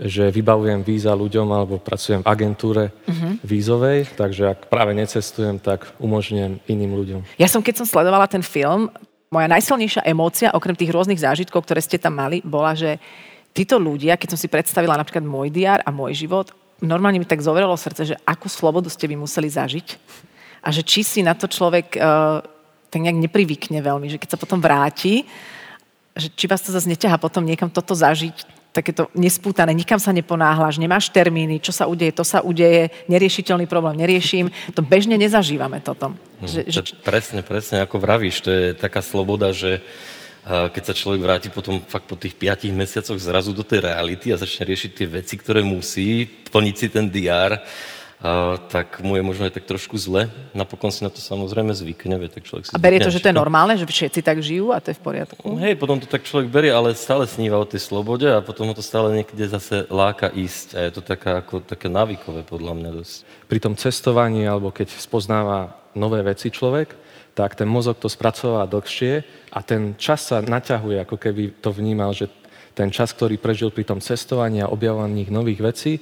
že 0.00 0.32
vybavujem 0.32 0.80
víza 0.82 1.12
ľuďom 1.12 1.46
alebo 1.52 1.76
pracujem 1.76 2.24
v 2.24 2.30
agentúre 2.30 2.84
uh-huh. 2.90 3.38
vízovej, 3.44 4.08
takže 4.16 4.56
ak 4.56 4.72
práve 4.72 4.96
necestujem, 4.96 5.60
tak 5.60 5.84
umožňujem 6.00 6.64
iným 6.66 6.92
ľuďom. 6.96 7.20
Ja 7.36 7.46
som, 7.46 7.60
keď 7.60 7.84
som 7.84 7.86
sledovala 7.86 8.26
ten 8.26 8.40
film, 8.40 8.88
moja 9.28 9.48
najsilnejšia 9.48 10.04
emócia, 10.08 10.52
okrem 10.52 10.76
tých 10.76 10.92
rôznych 10.92 11.20
zážitkov, 11.20 11.64
ktoré 11.64 11.80
ste 11.80 12.00
tam 12.00 12.16
mali, 12.20 12.44
bola, 12.44 12.72
že 12.76 13.00
títo 13.52 13.76
ľudia, 13.76 14.16
keď 14.16 14.36
som 14.36 14.40
si 14.40 14.48
predstavila 14.48 14.96
napríklad 14.96 15.24
môj 15.24 15.52
diár 15.52 15.80
a 15.84 15.92
môj 15.92 16.16
život, 16.16 16.52
normálne 16.80 17.20
mi 17.20 17.28
tak 17.28 17.44
zovrelo 17.44 17.76
srdce, 17.76 18.12
že 18.12 18.20
akú 18.24 18.48
slobodu 18.48 18.88
ste 18.88 19.08
vy 19.08 19.16
museli 19.16 19.48
zažiť 19.48 19.88
a 20.64 20.68
že 20.72 20.82
či 20.84 21.00
si 21.04 21.20
na 21.20 21.32
to 21.32 21.46
človek 21.46 21.96
uh, 21.96 22.40
tak 22.92 23.00
nejak 23.00 23.16
neprivykne 23.16 23.80
veľmi, 23.80 24.12
že 24.12 24.20
keď 24.20 24.36
sa 24.36 24.38
potom 24.38 24.60
vráti, 24.60 25.24
že 26.12 26.28
či 26.28 26.44
vás 26.44 26.60
to 26.60 26.68
zase 26.68 26.84
neťaha 26.84 27.16
potom 27.16 27.40
niekam 27.40 27.72
toto 27.72 27.96
zažiť, 27.96 28.62
takéto 28.72 29.12
nespútané, 29.12 29.76
nikam 29.76 30.00
sa 30.00 30.16
neponáhľaš, 30.16 30.80
nemáš 30.80 31.12
termíny, 31.12 31.60
čo 31.60 31.76
sa 31.76 31.84
udeje, 31.84 32.12
to 32.16 32.24
sa 32.24 32.40
udeje, 32.40 32.88
neriešiteľný 33.08 33.68
problém 33.68 34.00
neriešim. 34.00 34.48
To 34.72 34.80
bežne 34.80 35.20
nezažívame 35.20 35.84
toto. 35.84 36.16
Hm, 36.40 36.48
že, 36.48 36.60
že... 36.68 36.80
Presne, 37.04 37.44
presne, 37.44 37.84
ako 37.84 38.00
vravíš, 38.00 38.36
to 38.44 38.50
je 38.52 38.64
taká 38.72 39.04
sloboda, 39.04 39.52
že 39.52 39.84
keď 40.42 40.82
sa 40.82 40.94
človek 40.96 41.20
vráti 41.22 41.48
potom 41.54 41.78
fakt 41.86 42.10
po 42.10 42.18
tých 42.18 42.34
piatich 42.34 42.74
mesiacoch 42.74 43.14
zrazu 43.14 43.54
do 43.54 43.62
tej 43.62 43.86
reality 43.86 44.34
a 44.34 44.40
začne 44.40 44.66
riešiť 44.74 44.90
tie 44.90 45.06
veci, 45.06 45.38
ktoré 45.38 45.62
musí, 45.62 46.26
plniť 46.26 46.74
si 46.74 46.86
ten 46.90 47.06
diár, 47.06 47.54
a, 47.54 47.62
tak 48.70 49.02
mu 49.02 49.18
je 49.18 49.22
možno 49.26 49.50
aj 49.50 49.58
tak 49.58 49.66
trošku 49.66 49.98
zle. 49.98 50.30
Napokon 50.54 50.94
si 50.94 51.02
na 51.02 51.10
to 51.10 51.18
samozrejme 51.18 51.74
zvykne. 51.74 52.14
Vie, 52.22 52.30
tak 52.30 52.46
človek 52.46 52.70
si 52.70 52.70
a 52.70 52.78
berie 52.78 53.02
to, 53.02 53.10
že 53.10 53.18
to 53.18 53.34
je 53.34 53.36
normálne, 53.36 53.74
že 53.74 53.82
všetci 53.82 54.22
tak 54.22 54.38
žijú 54.38 54.70
a 54.70 54.78
to 54.78 54.94
je 54.94 54.96
v 54.96 55.02
poriadku? 55.02 55.42
Hej, 55.58 55.74
potom 55.74 55.98
to 55.98 56.06
tak 56.06 56.22
človek 56.22 56.46
berie, 56.46 56.70
ale 56.70 56.94
stále 56.94 57.26
sníva 57.26 57.58
o 57.58 57.66
tej 57.66 57.82
slobode 57.82 58.30
a 58.30 58.38
potom 58.38 58.70
ho 58.70 58.74
to 58.78 58.84
stále 58.84 59.10
niekde 59.10 59.42
zase 59.50 59.90
láka 59.90 60.30
ísť. 60.30 60.78
A 60.78 60.80
je 60.86 60.92
to 60.94 61.02
taká, 61.02 61.42
ako, 61.42 61.66
také 61.66 61.90
návykové 61.90 62.46
podľa 62.46 62.78
mňa 62.78 62.90
dosť. 63.02 63.14
Pri 63.50 63.58
tom 63.58 63.74
cestovaní, 63.74 64.46
alebo 64.46 64.70
keď 64.70 64.94
spoznáva 64.94 65.74
nové 65.98 66.22
veci 66.22 66.54
človek, 66.54 66.94
tak 67.34 67.58
ten 67.58 67.66
mozog 67.66 67.98
to 67.98 68.06
spracová 68.06 68.68
dlhšie 68.70 69.26
a 69.50 69.58
ten 69.66 69.98
čas 69.98 70.30
sa 70.30 70.38
naťahuje, 70.38 71.02
ako 71.02 71.16
keby 71.18 71.58
to 71.58 71.74
vnímal, 71.74 72.14
že 72.14 72.30
ten 72.72 72.88
čas, 72.88 73.12
ktorý 73.12 73.36
prežil 73.36 73.68
pri 73.74 73.84
tom 73.84 74.00
cestovaní 74.00 74.62
a 74.62 74.70
objavovaní 74.70 75.28
nových 75.28 75.60
vecí, 75.60 75.92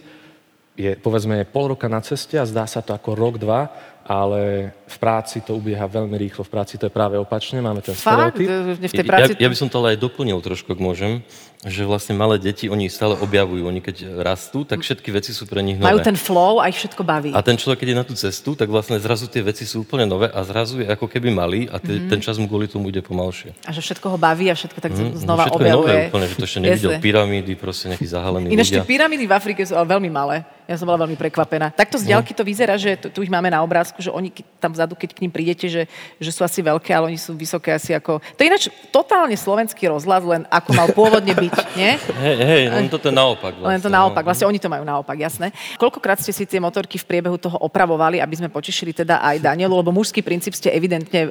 je, 0.79 0.97
povedzme, 0.97 1.43
pol 1.49 1.75
roka 1.75 1.91
na 1.91 2.01
ceste 2.01 2.39
a 2.39 2.49
zdá 2.49 2.65
sa 2.65 2.81
to 2.81 2.95
ako 2.95 3.19
rok, 3.19 3.35
dva, 3.41 3.71
ale 4.07 4.73
v 4.87 4.97
práci 4.99 5.41
to 5.41 5.55
ubieha 5.57 5.87
veľmi 5.87 6.17
rýchlo. 6.19 6.43
V 6.43 6.51
práci 6.51 6.75
to 6.81 6.87
je 6.89 6.93
práve 6.93 7.15
opačne, 7.21 7.63
máme 7.63 7.85
ten 7.85 7.95
Fakt? 7.95 8.37
stereotyp. 8.37 8.49
V 8.87 8.93
tej 8.93 9.07
práci... 9.07 9.31
Ja, 9.39 9.47
ja 9.47 9.49
by 9.49 9.57
som 9.57 9.69
to 9.71 9.79
ale 9.83 9.97
aj 9.97 9.99
doplnil 10.03 10.39
trošku, 10.43 10.75
ak 10.75 10.81
môžem 10.81 11.23
že 11.61 11.85
vlastne 11.85 12.17
malé 12.17 12.41
deti, 12.41 12.73
oni 12.73 12.89
stále 12.89 13.13
objavujú, 13.21 13.69
oni 13.69 13.85
keď 13.85 14.25
rastú, 14.25 14.65
tak 14.65 14.81
všetky 14.81 15.13
veci 15.13 15.37
sú 15.37 15.45
pre 15.45 15.61
nich 15.61 15.77
nové. 15.77 15.93
Majú 15.93 16.01
ten 16.01 16.17
flow 16.17 16.57
a 16.57 16.73
ich 16.73 16.81
všetko 16.81 17.05
baví. 17.05 17.37
A 17.37 17.45
ten 17.45 17.61
človek, 17.61 17.85
keď 17.85 17.89
je 17.93 17.97
na 18.01 18.07
tú 18.09 18.15
cestu, 18.17 18.57
tak 18.57 18.73
vlastne 18.73 18.97
zrazu 18.97 19.29
tie 19.29 19.45
veci 19.45 19.69
sú 19.69 19.85
úplne 19.85 20.09
nové 20.09 20.33
a 20.33 20.41
zrazu 20.41 20.81
je 20.81 20.89
ako 20.89 21.05
keby 21.05 21.29
malý 21.29 21.69
a 21.69 21.77
te, 21.77 21.93
mm-hmm. 21.93 22.09
ten 22.09 22.21
čas 22.25 22.41
mu 22.41 22.49
kvôli 22.49 22.65
tomu 22.65 22.89
ide 22.89 23.05
pomalšie. 23.05 23.53
A 23.69 23.77
že 23.77 23.85
všetko 23.85 24.09
ho 24.09 24.17
baví 24.17 24.49
a 24.49 24.57
všetko 24.57 24.79
tak 24.81 24.97
mm, 24.97 25.21
znova 25.21 25.53
všetko 25.53 25.61
objavuje. 25.61 25.69
Všetko 25.69 25.85
je 25.85 26.01
nové 26.01 26.09
úplne, 26.09 26.27
že 26.33 26.37
to 26.41 26.47
ešte 26.49 26.61
nevidel 26.65 26.93
pyramídy, 26.97 27.53
proste 27.61 27.85
nejaký 27.93 28.07
zahalený 28.09 28.47
Ináč 28.57 28.69
tie 28.73 28.81
pyramídy 28.81 29.25
v 29.29 29.33
Afrike 29.37 29.61
sú 29.69 29.77
ale 29.77 29.85
veľmi 29.85 30.09
malé. 30.09 30.49
Ja 30.71 30.79
som 30.79 30.87
bola 30.87 31.03
veľmi 31.03 31.19
prekvapená. 31.19 31.75
Takto 31.75 31.99
z 31.99 32.15
ďalky 32.15 32.31
to 32.31 32.47
vyzerá, 32.47 32.79
že 32.79 32.95
tu, 32.95 33.11
tu 33.11 33.19
ich 33.27 33.33
máme 33.33 33.51
na 33.51 33.59
obrázku, 33.59 33.90
že 33.99 34.13
oni 34.13 34.31
tam 34.63 34.71
vzadu, 34.77 34.95
keď 34.95 35.17
k 35.17 35.23
ním 35.27 35.33
prídete, 35.33 35.67
že, 35.67 35.83
že 36.21 36.31
sú 36.31 36.45
asi 36.45 36.61
veľké, 36.63 36.93
ale 36.93 37.11
oni 37.11 37.19
sú 37.19 37.35
vysoké 37.35 37.75
asi 37.75 37.97
ako... 37.97 38.21
To 38.21 38.41
je 38.41 38.47
ináč 38.47 38.69
totálne 38.95 39.35
slovenský 39.35 39.89
rozhľad, 39.91 40.23
len 40.29 40.43
ako 40.53 40.71
mal 40.77 40.89
pôvodne 40.93 41.35
byť, 41.35 41.57
nie? 41.75 41.93
Hej, 42.25 42.37
hej, 42.45 42.65
len 42.69 42.87
toto 42.93 43.09
je 43.09 43.15
naopak. 43.17 43.57
Vlastne. 43.57 43.73
Len 43.73 43.81
to 43.81 43.91
naopak, 43.91 44.23
vlastne 44.23 44.47
oni 44.47 44.61
to 44.61 44.69
majú 44.69 44.85
naopak, 44.85 45.17
jasné. 45.17 45.57
Koľkokrát 45.81 46.21
ste 46.21 46.37
si 46.37 46.45
tie 46.45 46.61
motorky 46.61 47.01
v 47.01 47.09
priebehu 47.09 47.41
toho 47.41 47.57
opravovali, 47.59 48.21
aby 48.21 48.35
sme 48.37 48.53
potešili 48.53 48.93
teda 48.93 49.25
aj 49.25 49.41
Danielu, 49.41 49.73
lebo 49.73 49.91
mužský 49.91 50.21
princíp 50.21 50.53
ste 50.53 50.69
evidentne 50.69 51.25
e, 51.25 51.29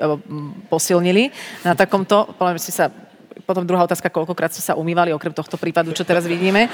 posilnili 0.67 1.29
na 1.61 1.77
takomto, 1.77 2.33
poviem 2.35 2.57
si 2.57 2.73
sa 2.73 2.89
potom 3.45 3.65
druhá 3.65 3.85
otázka, 3.85 4.13
koľkokrát 4.13 4.53
ste 4.53 4.61
sa 4.61 4.77
umývali, 4.77 5.09
okrem 5.09 5.33
tohto 5.33 5.57
prípadu, 5.57 5.89
čo 5.93 6.05
teraz 6.05 6.29
vidíme. 6.29 6.69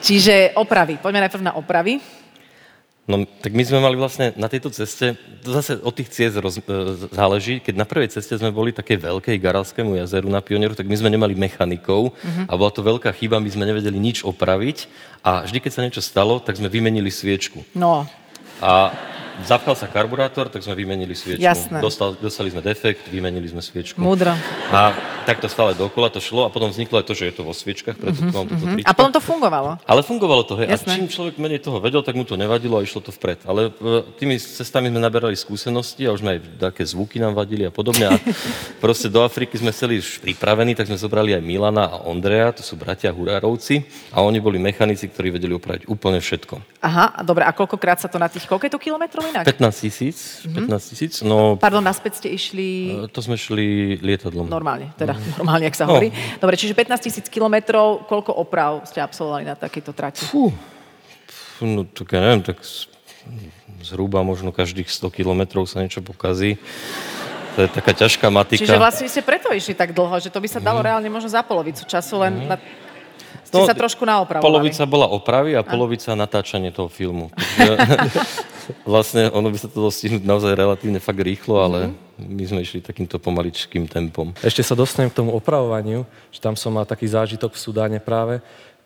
Čiže 0.00 0.56
opravy. 0.56 0.96
Poďme 0.96 1.28
najprv 1.28 1.44
na 1.44 1.52
opravy. 1.60 2.00
No, 3.10 3.26
tak 3.26 3.50
my 3.50 3.66
sme 3.66 3.82
mali 3.82 3.98
vlastne 3.98 4.30
na 4.38 4.46
tejto 4.46 4.70
ceste, 4.70 5.18
to 5.42 5.50
zase 5.50 5.82
od 5.82 5.90
tých 5.90 6.14
ciest 6.14 6.38
roz, 6.38 6.62
e, 6.62 7.10
záleží, 7.10 7.58
keď 7.58 7.74
na 7.74 7.82
prvej 7.82 8.14
ceste 8.14 8.38
sme 8.38 8.54
boli 8.54 8.70
také 8.70 8.94
veľkej 8.94 9.34
Garalskému 9.42 9.98
jazeru 9.98 10.30
na 10.30 10.38
Pionieru, 10.38 10.78
tak 10.78 10.86
my 10.86 10.94
sme 10.94 11.10
nemali 11.10 11.34
mechanikov 11.34 12.14
uh-huh. 12.14 12.46
a 12.46 12.52
bola 12.54 12.70
to 12.70 12.86
veľká 12.86 13.10
chyba, 13.18 13.42
my 13.42 13.50
sme 13.50 13.66
nevedeli 13.66 13.98
nič 13.98 14.22
opraviť 14.22 14.86
a 15.26 15.42
vždy, 15.42 15.58
keď 15.58 15.72
sa 15.74 15.82
niečo 15.82 16.02
stalo, 16.06 16.38
tak 16.38 16.54
sme 16.54 16.70
vymenili 16.70 17.10
sviečku. 17.10 17.66
No. 17.74 18.06
A 18.62 18.94
zapchal 19.44 19.74
sa 19.76 19.86
karburátor, 19.88 20.48
tak 20.52 20.64
sme 20.64 20.74
vymenili 20.76 21.14
sviečku. 21.16 21.42
Jasné. 21.42 21.78
Dostal, 21.80 22.16
dostali 22.18 22.52
sme 22.52 22.60
defekt, 22.60 23.08
vymenili 23.08 23.46
sme 23.48 23.62
sviečku. 23.64 23.98
Múdro. 24.00 24.34
A 24.70 24.92
takto 25.24 25.46
stále 25.46 25.78
dokola 25.78 26.10
to 26.10 26.18
šlo 26.18 26.48
a 26.48 26.50
potom 26.50 26.72
vzniklo 26.72 26.98
aj 26.98 27.06
to, 27.06 27.14
že 27.14 27.30
je 27.30 27.34
to 27.38 27.42
vo 27.46 27.54
sviečkach, 27.54 27.94
preto 27.94 28.18
mm-hmm, 28.18 28.34
toto 28.34 28.52
mm-hmm. 28.52 28.82
A 28.82 28.92
potom 28.92 29.12
to 29.14 29.22
fungovalo. 29.22 29.78
Ale 29.86 30.00
fungovalo 30.02 30.42
to, 30.42 30.58
hej. 30.60 30.68
A 30.68 30.76
čím 30.76 31.06
človek 31.06 31.38
menej 31.38 31.62
toho 31.62 31.78
vedel, 31.78 32.02
tak 32.02 32.18
mu 32.18 32.26
to 32.26 32.34
nevadilo 32.34 32.80
a 32.80 32.84
išlo 32.84 33.04
to 33.04 33.14
vpred. 33.14 33.46
Ale 33.46 33.70
e, 33.70 34.02
tými 34.18 34.36
cestami 34.36 34.90
sme 34.90 34.98
naberali 34.98 35.38
skúsenosti 35.38 36.08
a 36.08 36.12
už 36.12 36.20
sme 36.26 36.36
aj 36.36 36.40
také 36.58 36.82
zvuky 36.82 37.22
nám 37.22 37.38
vadili 37.38 37.62
a 37.62 37.72
podobne. 37.72 38.10
A 38.10 38.14
proste 38.84 39.06
do 39.06 39.22
Afriky 39.22 39.54
sme 39.54 39.70
chceli 39.70 40.02
už 40.02 40.18
pripravení, 40.18 40.74
tak 40.74 40.90
sme 40.90 40.98
zobrali 40.98 41.36
aj 41.36 41.42
Milana 41.44 41.86
a 41.86 41.96
Ondreja, 42.02 42.50
to 42.50 42.66
sú 42.66 42.74
bratia 42.74 43.14
Hurárovci 43.14 43.86
a 44.10 44.26
oni 44.26 44.42
boli 44.42 44.58
mechanici, 44.58 45.06
ktorí 45.06 45.30
vedeli 45.30 45.54
opraviť 45.54 45.86
úplne 45.86 46.18
všetko. 46.18 46.82
Aha, 46.82 47.22
dobre, 47.22 47.46
a 47.46 47.52
koľkokrát 47.54 48.02
sa 48.02 48.10
to 48.10 48.18
na 48.18 48.26
tých, 48.26 48.48
koľko 48.50 48.66
je 48.66 48.72
to 48.74 48.80
kilometrov 48.80 49.29
inak? 49.30 49.44
15 49.46 49.84
tisíc, 49.86 50.18
mm-hmm. 50.44 50.66
15 50.68 50.90
tisíc, 50.90 51.12
no... 51.22 51.54
Pardon, 51.56 51.80
naspäť 51.80 52.20
ste 52.20 52.28
išli... 52.34 52.68
E, 53.06 53.10
to 53.10 53.22
sme 53.22 53.38
šli 53.38 53.98
lietadlom. 54.02 54.50
Normálne, 54.50 54.90
teda 54.98 55.14
mm. 55.14 55.38
normálne, 55.38 55.70
ak 55.70 55.76
sa 55.78 55.86
no. 55.86 55.94
hovorí. 55.94 56.10
Dobre, 56.42 56.58
čiže 56.58 56.74
15 56.74 57.06
tisíc 57.06 57.26
kilometrov, 57.30 58.10
koľko 58.10 58.34
oprav 58.34 58.84
ste 58.84 58.98
absolvovali 58.98 59.46
na 59.46 59.54
takejto 59.54 59.94
trati? 59.94 60.26
Fú, 60.26 60.50
no 61.62 61.86
tak 61.86 62.12
ja 62.12 62.20
neviem, 62.20 62.42
tak 62.42 62.58
zhruba 63.80 64.20
možno 64.20 64.52
každých 64.52 64.90
100 64.90 65.08
kilometrov 65.14 65.64
sa 65.64 65.80
niečo 65.80 66.04
pokazí. 66.04 66.60
To 67.58 67.66
je 67.66 67.68
taká 67.68 67.92
ťažká 67.92 68.30
matika. 68.30 68.62
Čiže 68.62 68.78
vlastne 68.78 69.10
ste 69.10 69.26
preto 69.26 69.50
išli 69.50 69.74
tak 69.74 69.90
dlho, 69.90 70.22
že 70.22 70.30
to 70.30 70.38
by 70.38 70.48
sa 70.48 70.62
dalo 70.62 70.80
mm. 70.80 70.86
reálne 70.86 71.08
možno 71.10 71.26
za 71.26 71.42
polovicu 71.42 71.82
času, 71.82 72.22
len 72.22 72.46
mm. 72.46 72.46
na 72.46 72.56
ste 73.46 73.58
no, 73.58 73.66
sa 73.66 73.74
trošku 73.74 74.06
naopravovali. 74.06 74.46
Polovica 74.46 74.82
bola 74.86 75.10
opravy 75.10 75.58
a 75.58 75.66
polovica 75.66 76.14
natáčanie 76.14 76.70
toho 76.70 76.86
filmu. 76.86 77.34
vlastne 78.86 79.30
ono 79.34 79.50
by 79.50 79.58
sa 79.58 79.66
to 79.66 79.82
dalo 79.82 79.90
stihnúť 79.90 80.22
naozaj 80.22 80.52
relatívne 80.54 81.02
fakt 81.02 81.18
rýchlo, 81.18 81.58
ale 81.58 81.78
mm-hmm. 81.90 82.30
my 82.30 82.44
sme 82.46 82.60
išli 82.62 82.78
takýmto 82.84 83.18
pomaličkým 83.18 83.90
tempom. 83.90 84.32
Ešte 84.40 84.62
sa 84.62 84.78
dostanem 84.78 85.10
k 85.10 85.18
tomu 85.18 85.34
opravovaniu, 85.34 86.06
že 86.30 86.38
tam 86.38 86.54
som 86.54 86.74
mal 86.74 86.86
taký 86.86 87.10
zážitok 87.10 87.54
v 87.54 87.62
Sudáne 87.62 87.98
práve. 87.98 88.38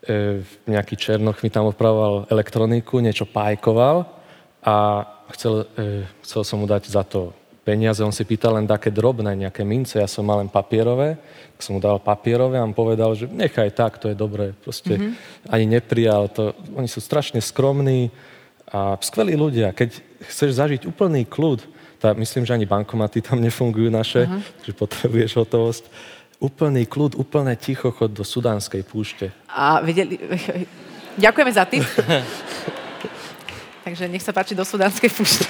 E, 0.05 0.41
nejaký 0.69 0.97
Černoch 0.97 1.41
mi 1.45 1.53
tam 1.53 1.69
opravoval 1.69 2.29
elektroniku, 2.33 3.01
niečo 3.01 3.29
pájkoval 3.29 4.09
a 4.65 5.05
chcel, 5.37 5.69
e, 5.77 6.09
chcel 6.25 6.41
som 6.45 6.61
mu 6.61 6.67
dať 6.69 6.89
za 6.89 7.05
to 7.05 7.37
peniaze, 7.65 8.05
on 8.05 8.13
si 8.13 8.29
pýtal 8.29 8.61
len 8.61 8.69
také 8.69 8.93
drobné, 8.93 9.33
nejaké 9.33 9.65
mince, 9.65 9.97
ja 9.97 10.07
som 10.07 10.29
mal 10.29 10.45
len 10.45 10.53
papierové, 10.53 11.17
tak 11.57 11.61
som 11.65 11.75
mu 11.75 11.81
dal 11.81 11.97
papierové 11.97 12.61
a 12.61 12.67
on 12.69 12.77
povedal, 12.77 13.17
že 13.17 13.25
nechaj 13.27 13.73
tak, 13.73 13.97
to 13.97 14.13
je 14.13 14.17
dobré. 14.17 14.53
Proste 14.53 15.01
mm-hmm. 15.01 15.49
ani 15.49 15.65
neprijal 15.67 16.29
to. 16.29 16.53
Oni 16.77 16.87
sú 16.87 17.01
strašne 17.01 17.41
skromní 17.41 18.13
a 18.69 19.01
skvelí 19.01 19.33
ľudia. 19.33 19.73
Keď 19.73 19.91
chceš 20.29 20.61
zažiť 20.61 20.85
úplný 20.85 21.25
kľud, 21.25 21.65
tak 22.05 22.21
myslím, 22.21 22.45
že 22.45 22.53
ani 22.53 22.69
bankomaty 22.69 23.25
tam 23.25 23.41
nefungujú 23.41 23.89
naše, 23.89 24.29
uh-huh. 24.29 24.45
že 24.61 24.77
potrebuješ 24.77 25.41
hotovosť. 25.41 25.85
Úplný 26.37 26.85
kľud, 26.85 27.17
úplne 27.17 27.57
ticho 27.57 27.89
chod 27.89 28.13
do 28.13 28.21
sudánskej 28.21 28.85
púšte. 28.85 29.33
A 29.49 29.81
videli... 29.81 30.21
Ďakujeme 31.25 31.53
za 31.55 31.65
tým. 31.65 31.81
Takže 33.89 34.05
nech 34.11 34.21
sa 34.21 34.37
páči 34.37 34.53
do 34.53 34.69
sudánskej 34.69 35.09
púšte. 35.17 35.49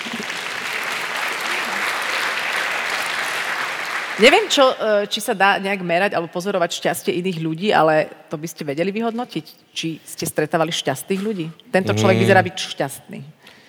Neviem, 4.15 4.47
čo, 4.47 4.63
e, 4.63 5.11
či 5.11 5.19
sa 5.19 5.35
dá 5.35 5.59
nejak 5.59 5.83
merať 5.83 6.11
alebo 6.15 6.31
pozorovať 6.31 6.71
šťastie 6.79 7.19
iných 7.19 7.39
ľudí, 7.43 7.69
ale 7.75 8.07
to 8.31 8.39
by 8.39 8.47
ste 8.47 8.63
vedeli 8.63 8.95
vyhodnotiť, 8.95 9.75
či 9.75 9.99
ste 10.07 10.23
stretávali 10.23 10.71
šťastných 10.71 11.19
ľudí. 11.19 11.51
Tento 11.75 11.91
človek 11.99 12.19
mm. 12.19 12.23
vyzerá 12.23 12.41
byť 12.47 12.55
šťastný. 12.55 13.19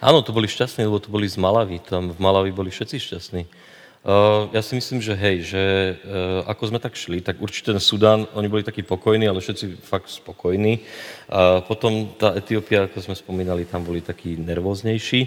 Áno, 0.06 0.22
to 0.22 0.30
boli 0.30 0.46
šťastní, 0.46 0.86
lebo 0.86 1.02
to 1.02 1.10
boli 1.10 1.26
z 1.26 1.42
Malavy. 1.42 1.82
Tam 1.82 2.14
v 2.14 2.20
Malavi 2.22 2.54
boli 2.54 2.70
všetci 2.70 2.96
šťastní. 3.02 3.44
Uh, 4.06 4.54
ja 4.54 4.62
si 4.62 4.78
myslím, 4.78 5.02
že 5.02 5.18
hej, 5.18 5.42
že 5.42 5.64
uh, 5.98 6.46
ako 6.46 6.70
sme 6.70 6.78
tak 6.78 6.94
šli, 6.94 7.26
tak 7.26 7.42
určite 7.42 7.74
ten 7.74 7.82
Sudán, 7.82 8.30
oni 8.38 8.46
boli 8.46 8.62
takí 8.62 8.86
pokojní, 8.86 9.26
ale 9.26 9.42
všetci 9.42 9.82
fakt 9.82 10.14
spokojní. 10.14 10.78
Uh, 11.26 11.66
potom 11.66 12.14
tá 12.14 12.38
Etiópia, 12.38 12.86
ako 12.86 13.02
sme 13.02 13.18
spomínali, 13.18 13.66
tam 13.66 13.82
boli 13.82 14.06
takí 14.06 14.38
nervóznejší. 14.38 15.26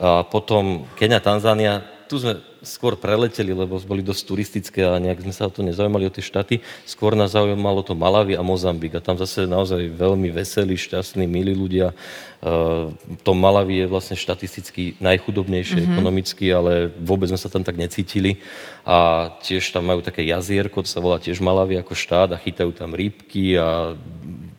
A 0.00 0.24
potom 0.24 0.88
Kenia, 0.96 1.20
Tanzánia, 1.20 1.84
tu 2.14 2.22
sme 2.22 2.38
skôr 2.62 2.94
preleteli, 2.94 3.50
lebo 3.50 3.74
boli 3.82 3.98
dosť 3.98 4.22
turistické 4.22 4.86
a 4.86 5.02
nejak 5.02 5.26
sme 5.26 5.34
sa 5.34 5.50
o 5.50 5.52
to 5.52 5.66
nezaujímali, 5.66 6.06
o 6.06 6.14
tie 6.14 6.22
štáty. 6.22 6.62
Skôr 6.86 7.18
nás 7.18 7.34
zaujímalo 7.34 7.82
to 7.82 7.98
Malawi 7.98 8.38
a 8.38 8.46
Mozambik. 8.46 8.94
A 8.94 9.02
tam 9.02 9.18
zase 9.18 9.50
naozaj 9.50 9.90
veľmi 9.90 10.30
veselí, 10.30 10.78
šťastní, 10.78 11.26
milí 11.26 11.58
ľudia. 11.58 11.90
Uh, 12.38 12.94
to 13.26 13.34
Malawi 13.34 13.82
je 13.82 13.90
vlastne 13.90 14.14
štatisticky 14.14 14.94
najchudobnejšie 15.02 15.82
mm-hmm. 15.82 15.90
ekonomicky, 15.90 16.46
ale 16.54 16.94
vôbec 17.02 17.34
sme 17.34 17.40
sa 17.42 17.50
tam 17.50 17.66
tak 17.66 17.74
necítili. 17.74 18.38
A 18.86 19.34
tiež 19.42 19.74
tam 19.74 19.90
majú 19.90 19.98
také 19.98 20.22
jazierko, 20.22 20.86
to 20.86 20.90
sa 20.94 21.02
volá 21.02 21.18
tiež 21.18 21.42
Malawi 21.42 21.82
ako 21.82 21.98
štát 21.98 22.30
a 22.30 22.38
chytajú 22.38 22.70
tam 22.78 22.94
rybky 22.94 23.58
a 23.58 23.98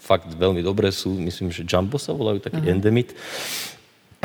fakt 0.03 0.27
veľmi 0.35 0.59
dobré 0.59 0.91
sú. 0.91 1.15
Myslím, 1.15 1.55
že 1.55 1.63
Jumbo 1.63 1.95
sa 1.95 2.11
volajú, 2.11 2.43
taký 2.43 2.59
mm-hmm. 2.59 2.75
endemit. 2.75 3.15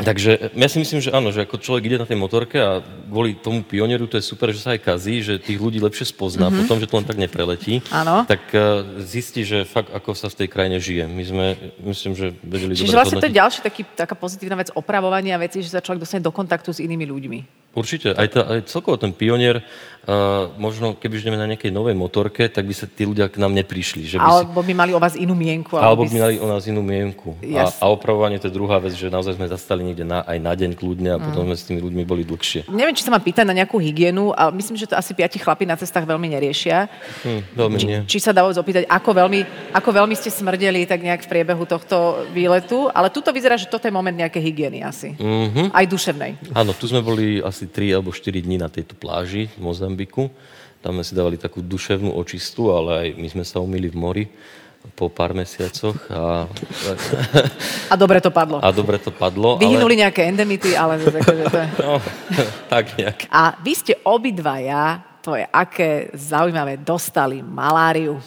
Takže 0.01 0.51
ja 0.53 0.67
si 0.67 0.77
myslím, 0.81 0.99
že 0.99 1.09
áno, 1.13 1.29
že 1.29 1.45
ako 1.45 1.61
človek 1.61 1.83
ide 1.87 1.97
na 2.01 2.07
tej 2.09 2.17
motorke 2.17 2.57
a 2.57 2.81
kvôli 2.81 3.37
tomu 3.37 3.61
pionieru 3.61 4.09
to 4.09 4.17
je 4.17 4.25
super, 4.25 4.49
že 4.49 4.61
sa 4.61 4.73
aj 4.73 4.81
kazí, 4.81 5.21
že 5.21 5.37
tých 5.37 5.61
ľudí 5.61 5.77
lepšie 5.77 6.09
spozná, 6.09 6.49
mm-hmm. 6.49 6.59
potom, 6.65 6.77
že 6.81 6.89
to 6.89 6.97
len 6.97 7.07
tak 7.07 7.19
nepreletí, 7.21 7.85
áno. 7.93 8.25
tak 8.25 8.41
uh, 8.55 8.81
zistí, 9.03 9.45
že 9.45 9.63
fakt 9.63 9.93
ako 9.93 10.17
sa 10.17 10.27
v 10.33 10.43
tej 10.43 10.47
krajine 10.49 10.77
žije. 10.81 11.05
My 11.05 11.23
sme, 11.23 11.45
myslím, 11.85 12.17
že 12.17 12.33
vedeli 12.41 12.73
Čiže 12.73 12.97
vlastne 12.97 13.21
to 13.21 13.29
je 13.29 13.37
ďalšia 13.37 13.61
taký, 13.61 13.81
taká 13.93 14.17
pozitívna 14.17 14.57
vec 14.57 14.73
opravovania 14.73 15.37
veci, 15.37 15.61
že 15.61 15.69
sa 15.69 15.83
človek 15.83 16.01
dostane 16.01 16.25
do 16.25 16.33
kontaktu 16.33 16.73
s 16.73 16.79
inými 16.81 17.05
ľuďmi. 17.05 17.60
Určite. 17.71 18.11
Aj, 18.11 18.27
tá, 18.27 18.43
aj 18.59 18.67
celkovo 18.67 18.99
ten 18.99 19.15
pionier, 19.15 19.63
uh, 19.63 20.51
možno 20.59 20.91
keby 20.91 21.13
už 21.15 21.31
na 21.31 21.47
nejakej 21.47 21.71
novej 21.71 21.95
motorke, 21.95 22.51
tak 22.51 22.67
by 22.67 22.75
sa 22.75 22.83
tí 22.83 23.07
ľudia 23.07 23.31
k 23.31 23.39
nám 23.39 23.55
neprišli. 23.55 24.03
Že 24.03 24.17
by 24.19 24.27
alebo 24.27 24.59
si... 24.59 24.67
by 24.67 24.73
mali 24.75 24.91
o 24.91 24.99
vás 24.99 25.15
inú 25.15 25.31
mienku. 25.31 25.79
Alebo 25.79 26.03
by 26.03 26.17
mali 26.19 26.35
o 26.35 26.47
nás 26.51 26.67
inú 26.67 26.83
mienku. 26.83 27.39
A, 27.55 27.71
a 27.71 27.85
opravovanie 27.87 28.43
to 28.43 28.51
je 28.51 28.55
druhá 28.55 28.75
vec, 28.83 28.91
že 28.99 29.07
naozaj 29.07 29.39
sme 29.39 29.47
zastali 29.47 29.87
niekde 29.87 30.03
na, 30.03 30.19
aj 30.27 30.37
na 30.43 30.51
deň 30.51 30.71
kľudne 30.75 31.09
a 31.15 31.17
mm. 31.17 31.23
potom 31.31 31.47
sme 31.47 31.55
s 31.55 31.63
tými 31.63 31.79
ľuďmi 31.79 32.03
boli 32.03 32.27
dlhšie. 32.27 32.67
Neviem, 32.67 32.91
či 32.91 33.07
sa 33.07 33.11
ma 33.15 33.23
pýtať 33.23 33.47
na 33.47 33.55
nejakú 33.55 33.79
hygienu, 33.79 34.35
ale 34.35 34.51
myslím, 34.59 34.75
že 34.75 34.91
to 34.91 34.99
asi 34.99 35.15
piati 35.15 35.39
chlapi 35.39 35.63
na 35.63 35.79
cestách 35.79 36.03
veľmi 36.03 36.27
neriešia. 36.27 36.91
Hm, 37.23 37.41
veľmi 37.55 37.77
či, 37.79 37.85
nie. 37.87 37.99
Či 38.03 38.19
sa 38.19 38.35
dá 38.35 38.43
opýtať, 38.43 38.83
ako 38.91 39.15
veľmi, 39.15 39.71
ako 39.71 39.89
veľmi 39.95 40.15
ste 40.19 40.27
smrdeli 40.27 40.83
tak 40.83 40.99
nejak 40.99 41.23
v 41.23 41.29
priebehu 41.31 41.63
tohto 41.63 42.27
výletu. 42.35 42.91
Ale 42.91 43.07
tuto 43.07 43.31
vyzerá, 43.31 43.55
že 43.55 43.71
toto 43.71 43.87
je 43.87 43.95
moment 43.95 44.13
nejaké 44.13 44.43
hygieny 44.43 44.83
asi. 44.83 45.15
Mm-hmm. 45.15 45.71
Aj 45.71 45.85
duševnej. 45.87 46.31
Áno, 46.51 46.75
tu 46.75 46.89
sme 46.89 46.99
boli 46.99 47.39
asi 47.39 47.60
3 47.67 47.97
alebo 47.99 48.09
4 48.13 48.41
dní 48.41 48.57
na 48.57 48.69
tejto 48.71 48.95
pláži 48.95 49.51
v 49.57 49.59
Mozambiku. 49.61 50.31
Tam 50.81 50.97
sme 50.97 51.05
si 51.05 51.13
dávali 51.13 51.37
takú 51.37 51.61
duševnú 51.61 52.13
očistu, 52.17 52.73
ale 52.73 52.89
aj 52.97 53.07
my 53.17 53.27
sme 53.29 53.43
sa 53.45 53.61
umýli 53.61 53.89
v 53.93 53.97
mori 53.97 54.25
po 54.97 55.13
pár 55.13 55.37
mesiacoch. 55.37 55.97
A, 56.09 56.49
a 57.85 57.93
dobre 57.93 58.17
to 58.17 58.33
padlo. 58.33 58.57
A 58.61 58.73
dobre 58.73 58.97
to 58.97 59.13
padlo. 59.13 59.61
Vyhynuli 59.61 59.93
ale... 59.97 60.01
nejaké 60.09 60.25
endemity, 60.25 60.73
ale... 60.73 60.97
Akože 60.97 61.43
to 61.53 61.57
no, 61.85 62.01
tak 62.65 62.97
nejak. 62.97 63.29
A 63.29 63.53
vy 63.61 63.73
ste 63.77 63.93
obidvaja, 64.01 65.01
to 65.21 65.37
je 65.37 65.45
aké 65.45 66.09
zaujímavé, 66.17 66.81
dostali 66.81 67.45
maláriu. 67.45 68.17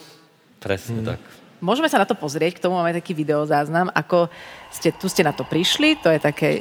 Presne 0.63 1.03
hmm. 1.03 1.09
tak. 1.11 1.21
Môžeme 1.65 1.89
sa 1.89 1.97
na 1.97 2.05
to 2.05 2.13
pozrieť, 2.13 2.61
k 2.61 2.63
tomu 2.69 2.77
máme 2.77 2.93
taký 2.93 3.17
videozáznam, 3.17 3.89
ako 3.97 4.29
ste, 4.75 4.91
tu 4.91 5.07
ste 5.07 5.23
na 5.23 5.31
to 5.31 5.47
prišli, 5.47 6.03
to 6.03 6.11
je 6.11 6.19
také, 6.19 6.59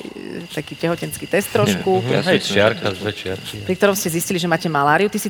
taký 0.53 0.77
tehotenský 0.77 1.25
test 1.25 1.49
trošku. 1.49 2.05
Ja, 2.05 2.21
hej, 2.29 2.45
čiarka, 2.45 2.93
dve 2.93 3.11
čiarky. 3.11 3.65
Pri 3.65 3.73
ktorom 3.73 3.97
ste 3.97 4.13
zistili, 4.13 4.37
že 4.37 4.45
máte 4.45 4.69
maláriu. 4.69 5.09
Ty 5.09 5.17
si, 5.17 5.29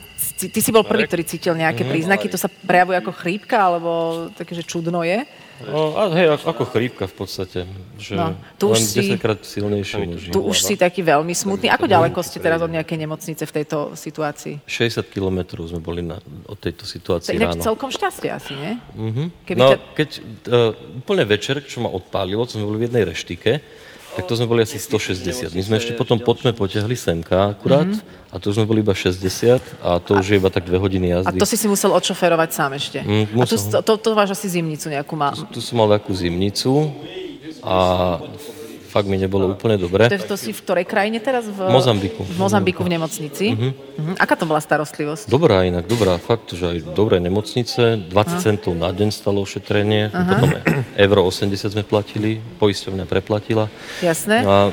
ty 0.51 0.59
si 0.59 0.69
bol 0.75 0.83
prvý, 0.83 1.07
ktorý 1.07 1.23
cítil 1.23 1.55
nejaké 1.55 1.87
mhm. 1.87 1.89
príznaky, 1.89 2.27
to 2.27 2.35
sa 2.35 2.51
prejavuje 2.51 2.99
ako 2.99 3.11
chrípka, 3.15 3.57
alebo 3.57 3.91
také, 4.35 4.51
že 4.51 4.67
čudno 4.67 5.01
je? 5.07 5.23
No, 5.63 5.95
a 5.95 6.11
hej, 6.17 6.33
ako 6.33 6.65
chrípka 6.65 7.05
v 7.07 7.15
podstate. 7.15 7.59
Že 7.95 8.13
no, 8.17 8.35
tu 8.59 8.73
len 8.73 8.83
si, 8.83 9.15
10 9.15 9.21
krát 9.21 9.39
silnejšie. 9.39 10.33
Tu 10.33 10.39
už 10.41 10.57
si 10.59 10.75
taký 10.75 11.05
veľmi 11.05 11.31
smutný. 11.31 11.69
Ako 11.71 11.87
ďaleko 11.87 12.19
ste 12.25 12.41
teraz 12.41 12.59
od 12.59 12.73
nejakej 12.73 12.97
nemocnice 13.05 13.43
v 13.45 13.53
tejto 13.61 13.93
situácii? 13.95 14.65
60 14.65 15.05
kilometrov 15.13 15.69
sme 15.69 15.79
boli 15.79 16.01
na, 16.01 16.19
od 16.49 16.57
tejto 16.57 16.83
situácii 16.83 17.37
ráno. 17.37 17.61
celkom 17.61 17.93
šťastie 17.93 18.29
asi, 18.33 18.53
nie? 18.57 18.73
Uh-huh. 18.97 19.27
Keby 19.45 19.59
no, 19.61 19.69
ťa... 19.71 19.77
keď 19.93 20.09
uh, 20.49 20.99
úplne 20.99 21.23
večer, 21.23 21.61
čo 21.63 21.85
ma 21.85 21.89
odpálilo, 21.93 22.43
sme 22.49 22.65
boli 22.65 22.72
v 22.77 22.89
jednej 22.89 23.03
reštike, 23.07 23.61
tak 24.13 24.29
to 24.29 24.33
sme 24.37 24.45
boli 24.45 24.61
asi 24.61 24.77
160. 24.77 25.57
My 25.57 25.61
sme 25.65 25.75
ešte 25.81 25.97
potom 25.97 26.21
po 26.21 26.37
tme 26.37 26.53
potiahli 26.53 26.93
semka 26.93 27.57
akurát 27.57 27.89
mm-hmm. 27.89 28.29
a 28.29 28.35
to 28.37 28.53
sme 28.53 28.69
boli 28.69 28.85
iba 28.85 28.93
60 28.93 29.81
a 29.81 29.97
to 29.97 30.21
už 30.21 30.25
je 30.29 30.35
iba 30.37 30.53
tak 30.53 30.69
dve 30.69 30.77
hodiny 30.77 31.09
jazdy. 31.17 31.37
A 31.37 31.41
to 31.41 31.49
si 31.49 31.57
si 31.57 31.65
musel 31.65 31.89
odšoferovať 31.97 32.49
sám 32.53 32.71
ešte. 32.77 32.99
Mm, 33.01 33.41
a 33.41 33.45
to, 33.49 33.57
to, 33.57 33.93
to 33.97 34.09
máš 34.13 34.37
asi 34.37 34.53
zimnicu 34.53 34.93
nejakú 34.93 35.17
má. 35.17 35.33
Tu, 35.33 35.57
tu 35.57 35.59
som 35.65 35.81
mal 35.81 35.89
takú 35.89 36.13
zimnicu 36.13 36.93
a 37.65 37.77
fakt 38.93 39.09
mi 39.09 39.17
nebolo 39.17 39.49
úplne 39.57 39.81
dobre. 39.81 40.05
To, 40.05 40.37
to 40.37 40.37
si 40.37 40.53
v 40.53 40.61
ktorej 40.61 40.85
krajine 40.85 41.17
teraz? 41.17 41.49
V 41.49 41.65
Mozambiku. 41.65 42.21
V 42.21 42.37
Mozambiku 42.37 42.85
v 42.85 42.93
nemocnici. 42.93 43.57
Uh-huh. 43.57 43.73
Uh-huh. 43.73 44.15
Aká 44.21 44.37
to 44.37 44.45
bola 44.45 44.61
starostlivosť? 44.61 45.25
Dobrá 45.25 45.65
inak, 45.65 45.89
dobrá. 45.89 46.21
Fakt, 46.21 46.53
že 46.53 46.77
aj 46.77 46.93
dobré 46.93 47.17
nemocnice. 47.17 47.97
20 47.97 48.13
uh-huh. 48.13 48.37
centov 48.37 48.77
na 48.77 48.93
deň 48.93 49.09
stalo 49.09 49.41
ošetrenie. 49.41 50.13
Uh-huh. 50.13 50.29
Potom 50.29 50.49
euro 50.93 51.25
80 51.25 51.73
sme 51.73 51.81
platili, 51.81 52.37
poisťovňa 52.61 53.09
preplatila. 53.09 53.65
Jasné. 54.05 54.45
A, 54.45 54.69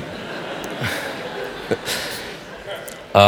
a 3.17 3.23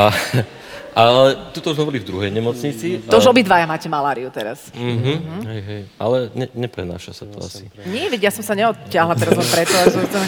ale 0.93 1.35
tuto 1.51 1.73
sme 1.73 1.89
boli 1.89 1.99
v 1.99 2.07
druhej 2.07 2.31
nemocnici. 2.31 3.01
To 3.09 3.17
už 3.17 3.33
obidvaja 3.33 3.65
máte 3.65 3.89
maláriu 3.89 4.29
teraz. 4.29 4.69
Mm-hmm. 4.73 5.01
Mm-hmm. 5.01 5.41
Hej, 5.49 5.61
hej. 5.65 5.81
Ale 5.97 6.17
ne, 6.37 6.47
neprenáša 6.53 7.11
sa 7.11 7.25
to 7.25 7.41
asi. 7.41 7.67
Nie, 7.89 8.07
veď 8.07 8.29
ja 8.29 8.31
som 8.31 8.45
sa 8.45 8.53
neodťahla 8.53 9.13
teraz 9.17 9.35
len 9.35 9.49
preto, 9.49 9.73
že 9.73 10.07
to 10.07 10.19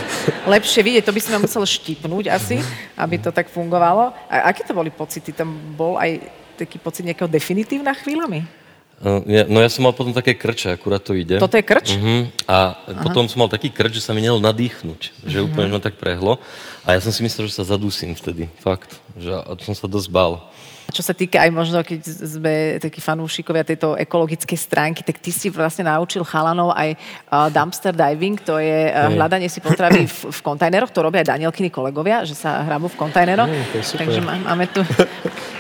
lepšie 0.49 0.82
vidieť. 0.82 1.04
To 1.06 1.13
by 1.13 1.19
si 1.21 1.30
ma 1.30 1.39
musel 1.39 1.63
štipnúť 1.63 2.25
asi, 2.34 2.60
aby 2.97 3.15
to 3.21 3.30
tak 3.30 3.47
fungovalo. 3.47 4.12
A 4.28 4.51
aké 4.51 4.65
to 4.65 4.73
boli 4.73 4.89
pocity? 4.89 5.32
Tam 5.32 5.54
bol 5.78 5.95
aj 6.01 6.19
taký 6.58 6.82
pocit 6.82 7.06
nejakého 7.06 7.30
definitívna 7.30 7.93
chvíľami? 7.93 8.65
No 9.04 9.60
ja 9.60 9.67
som 9.67 9.84
mal 9.84 9.91
potom 9.91 10.15
také 10.15 10.39
krče, 10.39 10.80
akurát 10.80 11.04
to 11.04 11.12
ide. 11.12 11.36
Toto 11.36 11.60
je 11.60 11.67
krč? 11.67 11.99
Uh-huh. 11.99 12.32
A 12.47 12.80
Aha. 12.80 13.04
potom 13.04 13.28
som 13.28 13.43
mal 13.43 13.51
taký 13.51 13.67
krč, 13.67 13.99
že 13.99 14.06
sa 14.08 14.15
mi 14.15 14.23
nedalo 14.23 14.39
nadýchnuť. 14.39 15.28
Že 15.28 15.38
uh-huh. 15.43 15.47
úplne 15.51 15.75
ma 15.75 15.84
tak 15.84 15.99
prehlo. 15.99 16.39
A 16.88 16.95
ja 16.95 17.04
som 17.04 17.12
si 17.12 17.19
myslel, 17.19 17.51
že 17.51 17.60
sa 17.60 17.67
zadusím 17.67 18.15
vtedy. 18.15 18.47
Fakt. 18.63 18.95
Že, 19.19 19.60
som 19.67 19.75
sa 19.75 19.91
dosť 19.91 20.08
bál. 20.08 20.47
Čo 20.93 21.02
sa 21.02 21.13
týka 21.17 21.41
aj 21.41 21.50
možno, 21.50 21.82
keď 21.82 22.00
sme 22.06 22.54
takí 22.78 23.02
fanúšikovia 23.02 23.65
tejto 23.65 23.98
ekologickej 23.98 24.60
stránky, 24.60 25.02
tak 25.02 25.17
ty 25.17 25.34
si 25.34 25.50
vlastne 25.50 25.89
naučil 25.89 26.21
chalanov 26.21 26.71
aj 26.78 26.93
uh, 26.93 27.50
dumpster 27.50 27.91
diving, 27.91 28.38
to 28.38 28.62
je 28.62 28.93
uh, 28.93 29.10
hľadanie 29.10 29.50
si 29.50 29.60
potravy 29.60 30.06
v, 30.06 30.17
v 30.30 30.39
kontajneroch, 30.45 30.93
to 30.93 31.02
robia 31.02 31.26
aj 31.26 31.38
Danielkiny 31.38 31.74
kolegovia, 31.74 32.21
že 32.21 32.38
sa 32.38 32.62
hrabú 32.62 32.86
v 32.91 32.98
kontajneroch. 33.02 33.50
Mm, 33.50 33.82
Takže 33.82 34.19
máme 34.21 34.65
tu... 34.69 34.86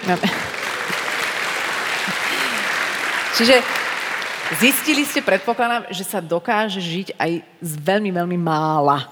Máme... 0.05 0.25
Čiže 3.35 3.59
zistili 4.61 5.03
ste, 5.03 5.19
predpokladám, 5.19 5.91
že 5.91 6.07
sa 6.07 6.23
dokáže 6.23 6.79
žiť 6.79 7.19
aj 7.19 7.31
z 7.59 7.73
veľmi, 7.83 8.15
veľmi 8.15 8.37
mála. 8.39 9.11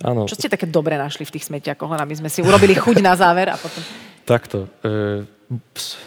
Áno. 0.00 0.30
Čo 0.30 0.38
ste 0.38 0.48
také 0.48 0.64
dobre 0.64 0.94
našli 0.94 1.26
v 1.26 1.34
tých 1.34 1.50
smetiakoch? 1.50 1.90
My 1.90 2.14
sme 2.16 2.30
si 2.30 2.40
urobili 2.40 2.78
chuť 2.78 3.02
na 3.02 3.18
záver 3.18 3.50
a 3.50 3.58
potom... 3.58 3.82
Takto. 4.22 4.70
E, 4.80 5.37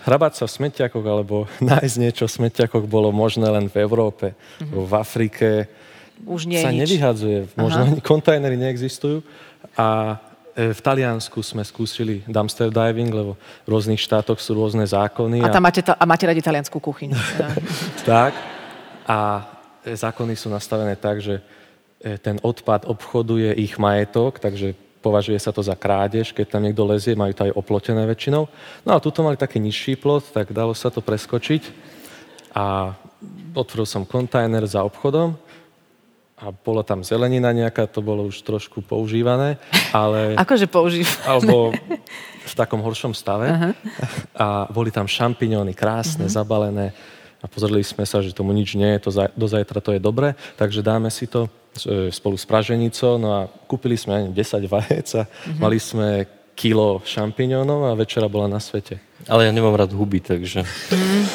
hrabať 0.06 0.34
sa 0.38 0.46
v 0.46 0.52
smetiakoch 0.58 1.06
alebo 1.06 1.50
nájsť 1.72 1.96
niečo 1.98 2.24
v 2.30 2.36
smetiakoch 2.42 2.86
bolo 2.86 3.10
možné 3.10 3.50
len 3.50 3.66
v 3.68 3.82
Európe. 3.82 4.34
Mm-hmm. 4.34 4.86
V 4.86 4.94
Afrike 4.94 5.48
Už 6.26 6.46
nie 6.46 6.62
sa 6.62 6.70
nič. 6.70 6.86
nevyhadzuje. 6.86 7.54
Možno 7.58 7.82
Aha. 7.82 7.88
ani 7.90 8.00
kontajnery 8.02 8.58
neexistujú. 8.58 9.26
A 9.78 10.18
E, 10.52 10.76
v 10.76 10.82
Taliansku 10.84 11.40
sme 11.40 11.64
skúsili 11.64 12.28
dumpster 12.28 12.68
diving, 12.68 13.08
lebo 13.08 13.40
v 13.64 13.68
rôznych 13.72 14.00
štátoch 14.00 14.36
sú 14.44 14.52
rôzne 14.52 14.84
zákony. 14.84 15.40
A, 15.40 15.48
tam 15.48 15.64
máte, 15.64 15.80
ta, 15.80 15.96
a 15.96 16.04
máte 16.04 16.28
radi 16.28 16.44
taliansku 16.44 16.76
kuchyňu. 16.76 17.16
tak. 18.10 18.36
A 19.08 19.48
e, 19.88 19.96
zákony 19.96 20.36
sú 20.36 20.52
nastavené 20.52 21.00
tak, 21.00 21.24
že 21.24 21.40
e, 22.04 22.20
ten 22.20 22.36
odpad 22.44 22.84
obchoduje 22.84 23.56
ich 23.56 23.80
majetok, 23.80 24.44
takže 24.44 24.76
považuje 25.02 25.38
sa 25.42 25.50
to 25.50 25.66
za 25.66 25.74
krádež, 25.74 26.32
keď 26.32 26.46
tam 26.56 26.62
niekto 26.64 26.86
lezie, 26.86 27.18
majú 27.18 27.34
to 27.34 27.50
aj 27.50 27.58
oplotené 27.58 28.06
väčšinou. 28.06 28.46
No 28.86 28.92
a 28.94 29.02
tuto 29.02 29.26
mali 29.26 29.36
taký 29.36 29.58
nižší 29.58 29.98
plot, 29.98 30.30
tak 30.30 30.54
dalo 30.54 30.78
sa 30.78 30.94
to 30.94 31.02
preskočiť. 31.02 31.90
A 32.54 32.94
otvoril 33.58 33.90
som 33.90 34.06
kontajner 34.06 34.64
za 34.70 34.86
obchodom 34.86 35.36
a 36.42 36.50
bola 36.50 36.82
tam 36.82 37.06
zelenina 37.06 37.54
nejaká, 37.54 37.86
to 37.86 38.02
bolo 38.02 38.26
už 38.30 38.42
trošku 38.42 38.82
používané, 38.82 39.62
ale... 39.94 40.34
Akože 40.44 40.66
používané? 40.66 41.22
Alebo 41.26 41.70
v 42.42 42.54
takom 42.58 42.82
horšom 42.82 43.14
stave. 43.14 43.46
Uh-huh. 43.46 43.74
A 44.34 44.48
boli 44.74 44.90
tam 44.90 45.06
šampiňóny 45.06 45.78
krásne, 45.78 46.26
uh-huh. 46.26 46.38
zabalené 46.42 46.98
a 47.42 47.46
pozreli 47.50 47.82
sme 47.82 48.06
sa, 48.06 48.22
že 48.22 48.38
tomu 48.38 48.54
nič 48.54 48.78
nie 48.78 48.98
je, 48.98 49.00
to 49.02 49.10
za, 49.10 49.26
do 49.34 49.50
zajtra 49.50 49.82
to 49.82 49.98
je 49.98 50.02
dobre, 50.02 50.38
takže 50.56 50.86
dáme 50.86 51.10
si 51.10 51.26
to 51.26 51.50
e, 51.84 52.14
spolu 52.14 52.38
s 52.38 52.46
praženicou, 52.46 53.18
no 53.18 53.30
a 53.34 53.42
kúpili 53.66 53.98
sme 53.98 54.30
10 54.30 54.38
vajec 54.70 55.08
a 55.18 55.24
uh-huh. 55.26 55.58
mali 55.58 55.82
sme 55.82 56.30
kilo 56.54 57.02
šampiňónov 57.02 57.90
a 57.90 57.98
večera 57.98 58.30
bola 58.30 58.46
na 58.46 58.62
svete. 58.62 59.02
Ale 59.26 59.50
ja 59.50 59.52
nemám 59.54 59.74
rád 59.74 59.98
huby, 59.98 60.22
takže... 60.22 60.62
Mm. 60.94 61.26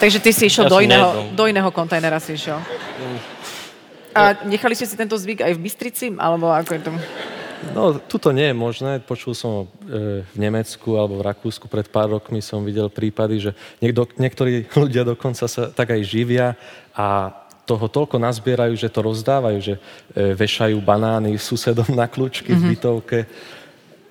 takže 0.00 0.18
ty 0.20 0.30
si 0.32 0.48
išiel 0.48 0.68
ja 0.68 0.72
do, 0.72 0.78
iného, 0.80 1.08
do 1.36 1.44
iného 1.44 1.68
kontajnera 1.68 2.16
si 2.20 2.40
išiel. 2.40 2.56
Mm. 2.56 3.18
A 4.16 4.22
nechali 4.48 4.72
ste 4.72 4.88
si 4.88 4.96
tento 4.96 5.12
zvyk 5.12 5.44
aj 5.44 5.52
v 5.52 5.60
Bystrici? 5.60 6.06
Alebo 6.16 6.48
ako 6.48 6.72
je 6.72 6.80
to? 6.88 6.90
No, 7.72 7.96
tuto 7.98 8.30
nie 8.30 8.50
je 8.50 8.56
možné. 8.56 9.00
Počul 9.00 9.32
som 9.32 9.64
e, 9.86 10.22
v 10.22 10.36
Nemecku 10.36 10.94
alebo 10.94 11.18
v 11.18 11.26
Rakúsku 11.26 11.66
pred 11.66 11.88
pár 11.88 12.12
rokmi 12.12 12.44
som 12.44 12.62
videl 12.62 12.92
prípady, 12.92 13.50
že 13.50 13.50
niekto, 13.80 14.06
niektorí 14.20 14.68
ľudia 14.84 15.02
dokonca 15.02 15.48
sa 15.48 15.62
tak 15.72 15.94
aj 15.94 16.02
živia 16.04 16.54
a 16.92 17.32
toho 17.66 17.90
toľko 17.90 18.22
nazbierajú, 18.22 18.78
že 18.78 18.86
to 18.86 19.02
rozdávajú, 19.02 19.58
že 19.58 19.74
e, 19.74 19.80
vešajú 20.38 20.78
banány 20.78 21.34
susedom 21.34 21.90
na 21.98 22.06
kľúčky 22.06 22.54
mm-hmm. 22.54 22.62
v 22.62 22.66
mhm. 22.66 22.72
bytovke 22.76 23.18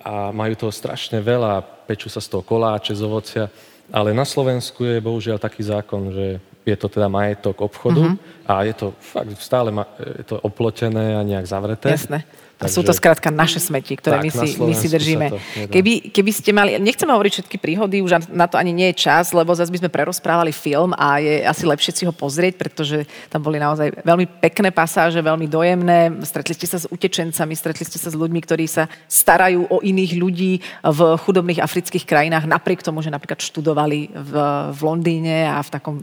a 0.06 0.30
majú 0.30 0.54
toho 0.54 0.72
strašne 0.72 1.18
veľa, 1.18 1.64
pečú 1.88 2.06
sa 2.06 2.22
z 2.22 2.30
toho 2.30 2.46
koláče, 2.46 2.94
z 2.94 3.02
ovocia. 3.02 3.44
Ale 3.90 4.14
na 4.14 4.22
Slovensku 4.22 4.86
je 4.86 5.02
bohužiaľ 5.02 5.42
taký 5.42 5.66
zákon, 5.66 6.14
že 6.14 6.26
je 6.66 6.76
to 6.76 6.90
teda 6.90 7.06
majetok 7.06 7.62
obchodu 7.62 8.02
mm-hmm. 8.02 8.50
a 8.50 8.66
je 8.66 8.74
to 8.74 8.86
fakt 8.98 9.38
stále 9.38 9.70
ma, 9.70 9.86
je 10.02 10.26
to 10.26 10.36
oplotené 10.42 11.14
a 11.14 11.22
nejak 11.22 11.46
zavreté. 11.46 11.94
Jasné. 11.94 12.26
A 12.56 12.72
sú 12.72 12.80
to 12.80 12.96
skrátka 12.96 13.28
naše 13.28 13.60
smeti, 13.60 14.00
ktoré 14.00 14.16
tak, 14.16 14.24
my, 14.24 14.30
si, 14.32 14.48
my 14.56 14.72
si 14.72 14.88
držíme. 14.88 15.26
Keby, 15.68 16.08
keby 16.08 16.30
ste 16.32 16.56
mali, 16.56 16.80
nechceme 16.80 17.12
hovoriť 17.12 17.32
všetky 17.36 17.60
príhody, 17.60 18.00
už 18.00 18.32
na 18.32 18.48
to 18.48 18.56
ani 18.56 18.72
nie 18.72 18.88
je 18.96 19.04
čas, 19.04 19.36
lebo 19.36 19.52
zase 19.52 19.68
by 19.68 19.84
sme 19.84 19.92
prerozprávali 19.92 20.56
film 20.56 20.96
a 20.96 21.20
je 21.20 21.44
asi 21.44 21.68
lepšie 21.68 21.92
si 21.92 22.02
ho 22.08 22.16
pozrieť, 22.16 22.56
pretože 22.56 23.04
tam 23.28 23.44
boli 23.44 23.60
naozaj 23.60 24.00
veľmi 24.00 24.40
pekné 24.40 24.72
pasáže, 24.72 25.20
veľmi 25.20 25.44
dojemné. 25.44 26.16
Stretli 26.24 26.56
ste 26.56 26.64
sa 26.64 26.80
s 26.80 26.88
utečencami, 26.88 27.52
stretli 27.52 27.84
ste 27.84 28.00
sa 28.00 28.08
s 28.08 28.16
ľuďmi, 28.16 28.40
ktorí 28.40 28.64
sa 28.64 28.88
starajú 29.04 29.68
o 29.68 29.84
iných 29.84 30.12
ľudí 30.16 30.64
v 30.80 31.00
chudobných 31.28 31.60
afrických 31.60 32.08
krajinách, 32.08 32.48
napriek 32.48 32.80
tomu, 32.80 33.04
že 33.04 33.12
napríklad 33.12 33.36
študovali 33.36 34.16
v, 34.16 34.32
v 34.72 34.80
Londýne 34.80 35.52
a 35.52 35.60
v 35.60 35.68
takom 35.76 36.00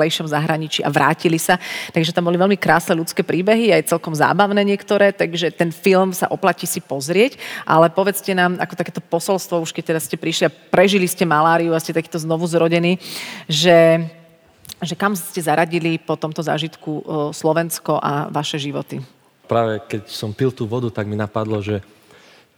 vyspelejšom 0.00 0.32
zahraničí 0.32 0.80
a 0.80 0.88
vrátili 0.88 1.36
sa. 1.36 1.60
Takže 1.92 2.16
tam 2.16 2.32
boli 2.32 2.40
veľmi 2.40 2.56
krásne 2.56 2.96
ľudské 2.96 3.20
príbehy, 3.20 3.76
aj 3.76 3.92
celkom 3.92 4.16
zábavné 4.16 4.64
niektoré, 4.64 5.12
takže 5.12 5.52
ten 5.52 5.68
film 5.68 6.16
sa 6.16 6.32
oplatí 6.32 6.64
si 6.64 6.80
pozrieť, 6.80 7.36
ale 7.68 7.92
povedzte 7.92 8.32
nám, 8.32 8.56
ako 8.56 8.74
takéto 8.80 9.04
posolstvo, 9.04 9.60
už 9.60 9.76
keď 9.76 9.92
teda 9.92 10.00
ste 10.00 10.16
prišli 10.16 10.48
a 10.48 10.54
prežili 10.72 11.04
ste 11.04 11.28
maláriu 11.28 11.76
a 11.76 11.82
ste 11.82 11.92
takýto 11.92 12.16
znovu 12.16 12.48
zrodení, 12.48 12.96
že, 13.44 14.08
že 14.80 14.96
kam 14.96 15.12
ste 15.12 15.44
zaradili 15.44 16.00
po 16.00 16.16
tomto 16.16 16.40
zážitku 16.40 17.04
Slovensko 17.36 18.00
a 18.00 18.32
vaše 18.32 18.56
životy? 18.56 19.04
Práve 19.44 19.84
keď 19.84 20.08
som 20.08 20.32
pil 20.32 20.48
tú 20.48 20.64
vodu, 20.64 20.88
tak 20.88 21.04
mi 21.04 21.18
napadlo, 21.18 21.60
že 21.60 21.84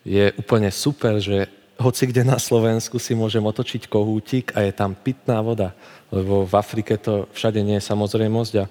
je 0.06 0.30
úplne 0.38 0.70
super, 0.70 1.18
že 1.18 1.50
hoci 1.82 2.06
kde 2.06 2.22
na 2.22 2.38
Slovensku 2.38 3.02
si 3.02 3.12
môžem 3.12 3.42
otočiť 3.42 3.90
kohútik 3.90 4.54
a 4.54 4.62
je 4.62 4.72
tam 4.72 4.94
pitná 4.94 5.42
voda, 5.42 5.74
lebo 6.14 6.46
v 6.46 6.54
Afrike 6.54 6.94
to 6.96 7.26
všade 7.34 7.58
nie 7.60 7.82
je 7.82 7.88
samozrejmosť 7.90 8.54
a 8.62 8.64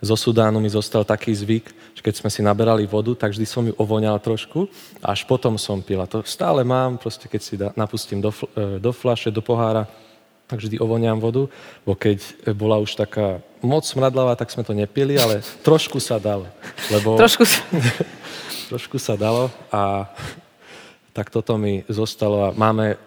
zo 0.00 0.16
Sudánu 0.16 0.60
mi 0.60 0.68
zostal 0.68 1.08
taký 1.08 1.32
zvyk, 1.32 1.72
že 1.96 2.04
keď 2.04 2.14
sme 2.20 2.28
si 2.28 2.44
naberali 2.44 2.84
vodu, 2.84 3.16
tak 3.16 3.32
vždy 3.32 3.46
som 3.48 3.64
ju 3.64 3.72
ovoňal 3.80 4.20
trošku 4.20 4.68
a 5.00 5.16
až 5.16 5.24
potom 5.24 5.56
som 5.56 5.80
pil. 5.80 6.00
A 6.04 6.08
to 6.08 6.20
stále 6.28 6.60
mám, 6.68 7.00
proste 7.00 7.24
keď 7.32 7.40
si 7.40 7.54
da, 7.56 7.72
napustím 7.72 8.20
do, 8.20 8.28
e, 8.52 8.76
do 8.76 8.92
flaše, 8.92 9.32
do 9.32 9.40
pohára, 9.40 9.88
tak 10.46 10.60
vždy 10.60 10.78
ovoňam 10.78 11.18
vodu, 11.18 11.48
bo 11.82 11.92
keď 11.96 12.22
bola 12.54 12.78
už 12.78 12.94
taká 12.94 13.40
moc 13.64 13.82
smradlavá, 13.82 14.36
tak 14.38 14.52
sme 14.52 14.62
to 14.62 14.76
nepili, 14.76 15.18
ale 15.18 15.42
trošku 15.64 15.98
sa 15.98 16.20
dalo. 16.20 16.46
Lebo, 16.92 17.16
trošku 17.22 17.48
sa... 17.48 17.64
trošku 18.70 18.98
sa 19.00 19.14
dalo 19.16 19.48
a 19.72 20.10
tak 21.16 21.32
toto 21.32 21.56
mi 21.56 21.80
zostalo 21.88 22.44
a 22.44 22.48
máme 22.52 23.00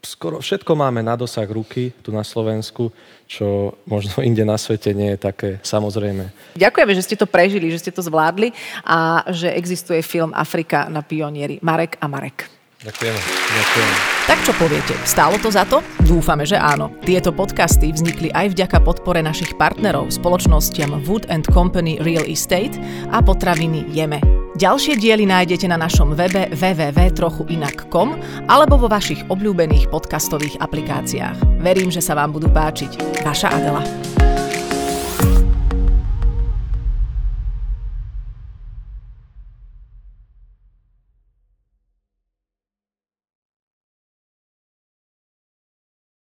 skoro 0.00 0.40
všetko 0.40 0.72
máme 0.76 1.00
na 1.04 1.16
dosah 1.16 1.48
ruky 1.48 1.92
tu 2.00 2.12
na 2.12 2.24
Slovensku, 2.24 2.92
čo 3.28 3.76
možno 3.84 4.20
inde 4.28 4.44
na 4.48 4.56
svete 4.56 4.96
nie 4.96 5.12
je 5.16 5.18
také 5.20 5.50
samozrejme. 5.60 6.56
Ďakujeme, 6.56 6.92
že 6.96 7.04
ste 7.04 7.16
to 7.20 7.28
prežili, 7.28 7.68
že 7.68 7.84
ste 7.84 7.92
to 7.92 8.00
zvládli 8.00 8.52
a 8.84 9.28
že 9.28 9.52
existuje 9.52 10.00
film 10.00 10.32
Afrika 10.32 10.88
na 10.88 11.04
pionieri. 11.04 11.60
Marek 11.60 12.00
a 12.00 12.08
Marek. 12.08 12.48
Ďakujeme. 12.84 13.16
Ďakujeme. 13.48 13.94
Tak 14.28 14.38
čo 14.44 14.52
poviete? 14.60 14.92
Stálo 15.08 15.40
to 15.40 15.48
za 15.48 15.64
to? 15.64 15.80
Dúfame, 16.04 16.44
že 16.44 16.60
áno. 16.60 16.92
Tieto 17.00 17.32
podcasty 17.32 17.88
vznikli 17.88 18.28
aj 18.28 18.52
vďaka 18.52 18.84
podpore 18.84 19.24
našich 19.24 19.56
partnerov, 19.56 20.12
spoločnostiam 20.12 20.92
Wood 21.08 21.32
and 21.32 21.48
Company 21.48 21.96
Real 22.04 22.28
Estate 22.28 22.76
a 23.08 23.24
potraviny 23.24 23.88
Jeme. 23.88 24.43
Ďalšie 24.54 25.02
diely 25.02 25.26
nájdete 25.26 25.66
na 25.66 25.74
našom 25.74 26.14
webe 26.14 26.46
www.trochuinak.com 26.54 28.08
alebo 28.46 28.78
vo 28.78 28.86
vašich 28.86 29.26
obľúbených 29.26 29.90
podcastových 29.90 30.62
aplikáciách. 30.62 31.58
Verím, 31.58 31.90
že 31.90 31.98
sa 31.98 32.14
vám 32.14 32.38
budú 32.38 32.46
páčiť. 32.46 33.22
Vaša 33.26 33.50
Adela. 33.50 33.82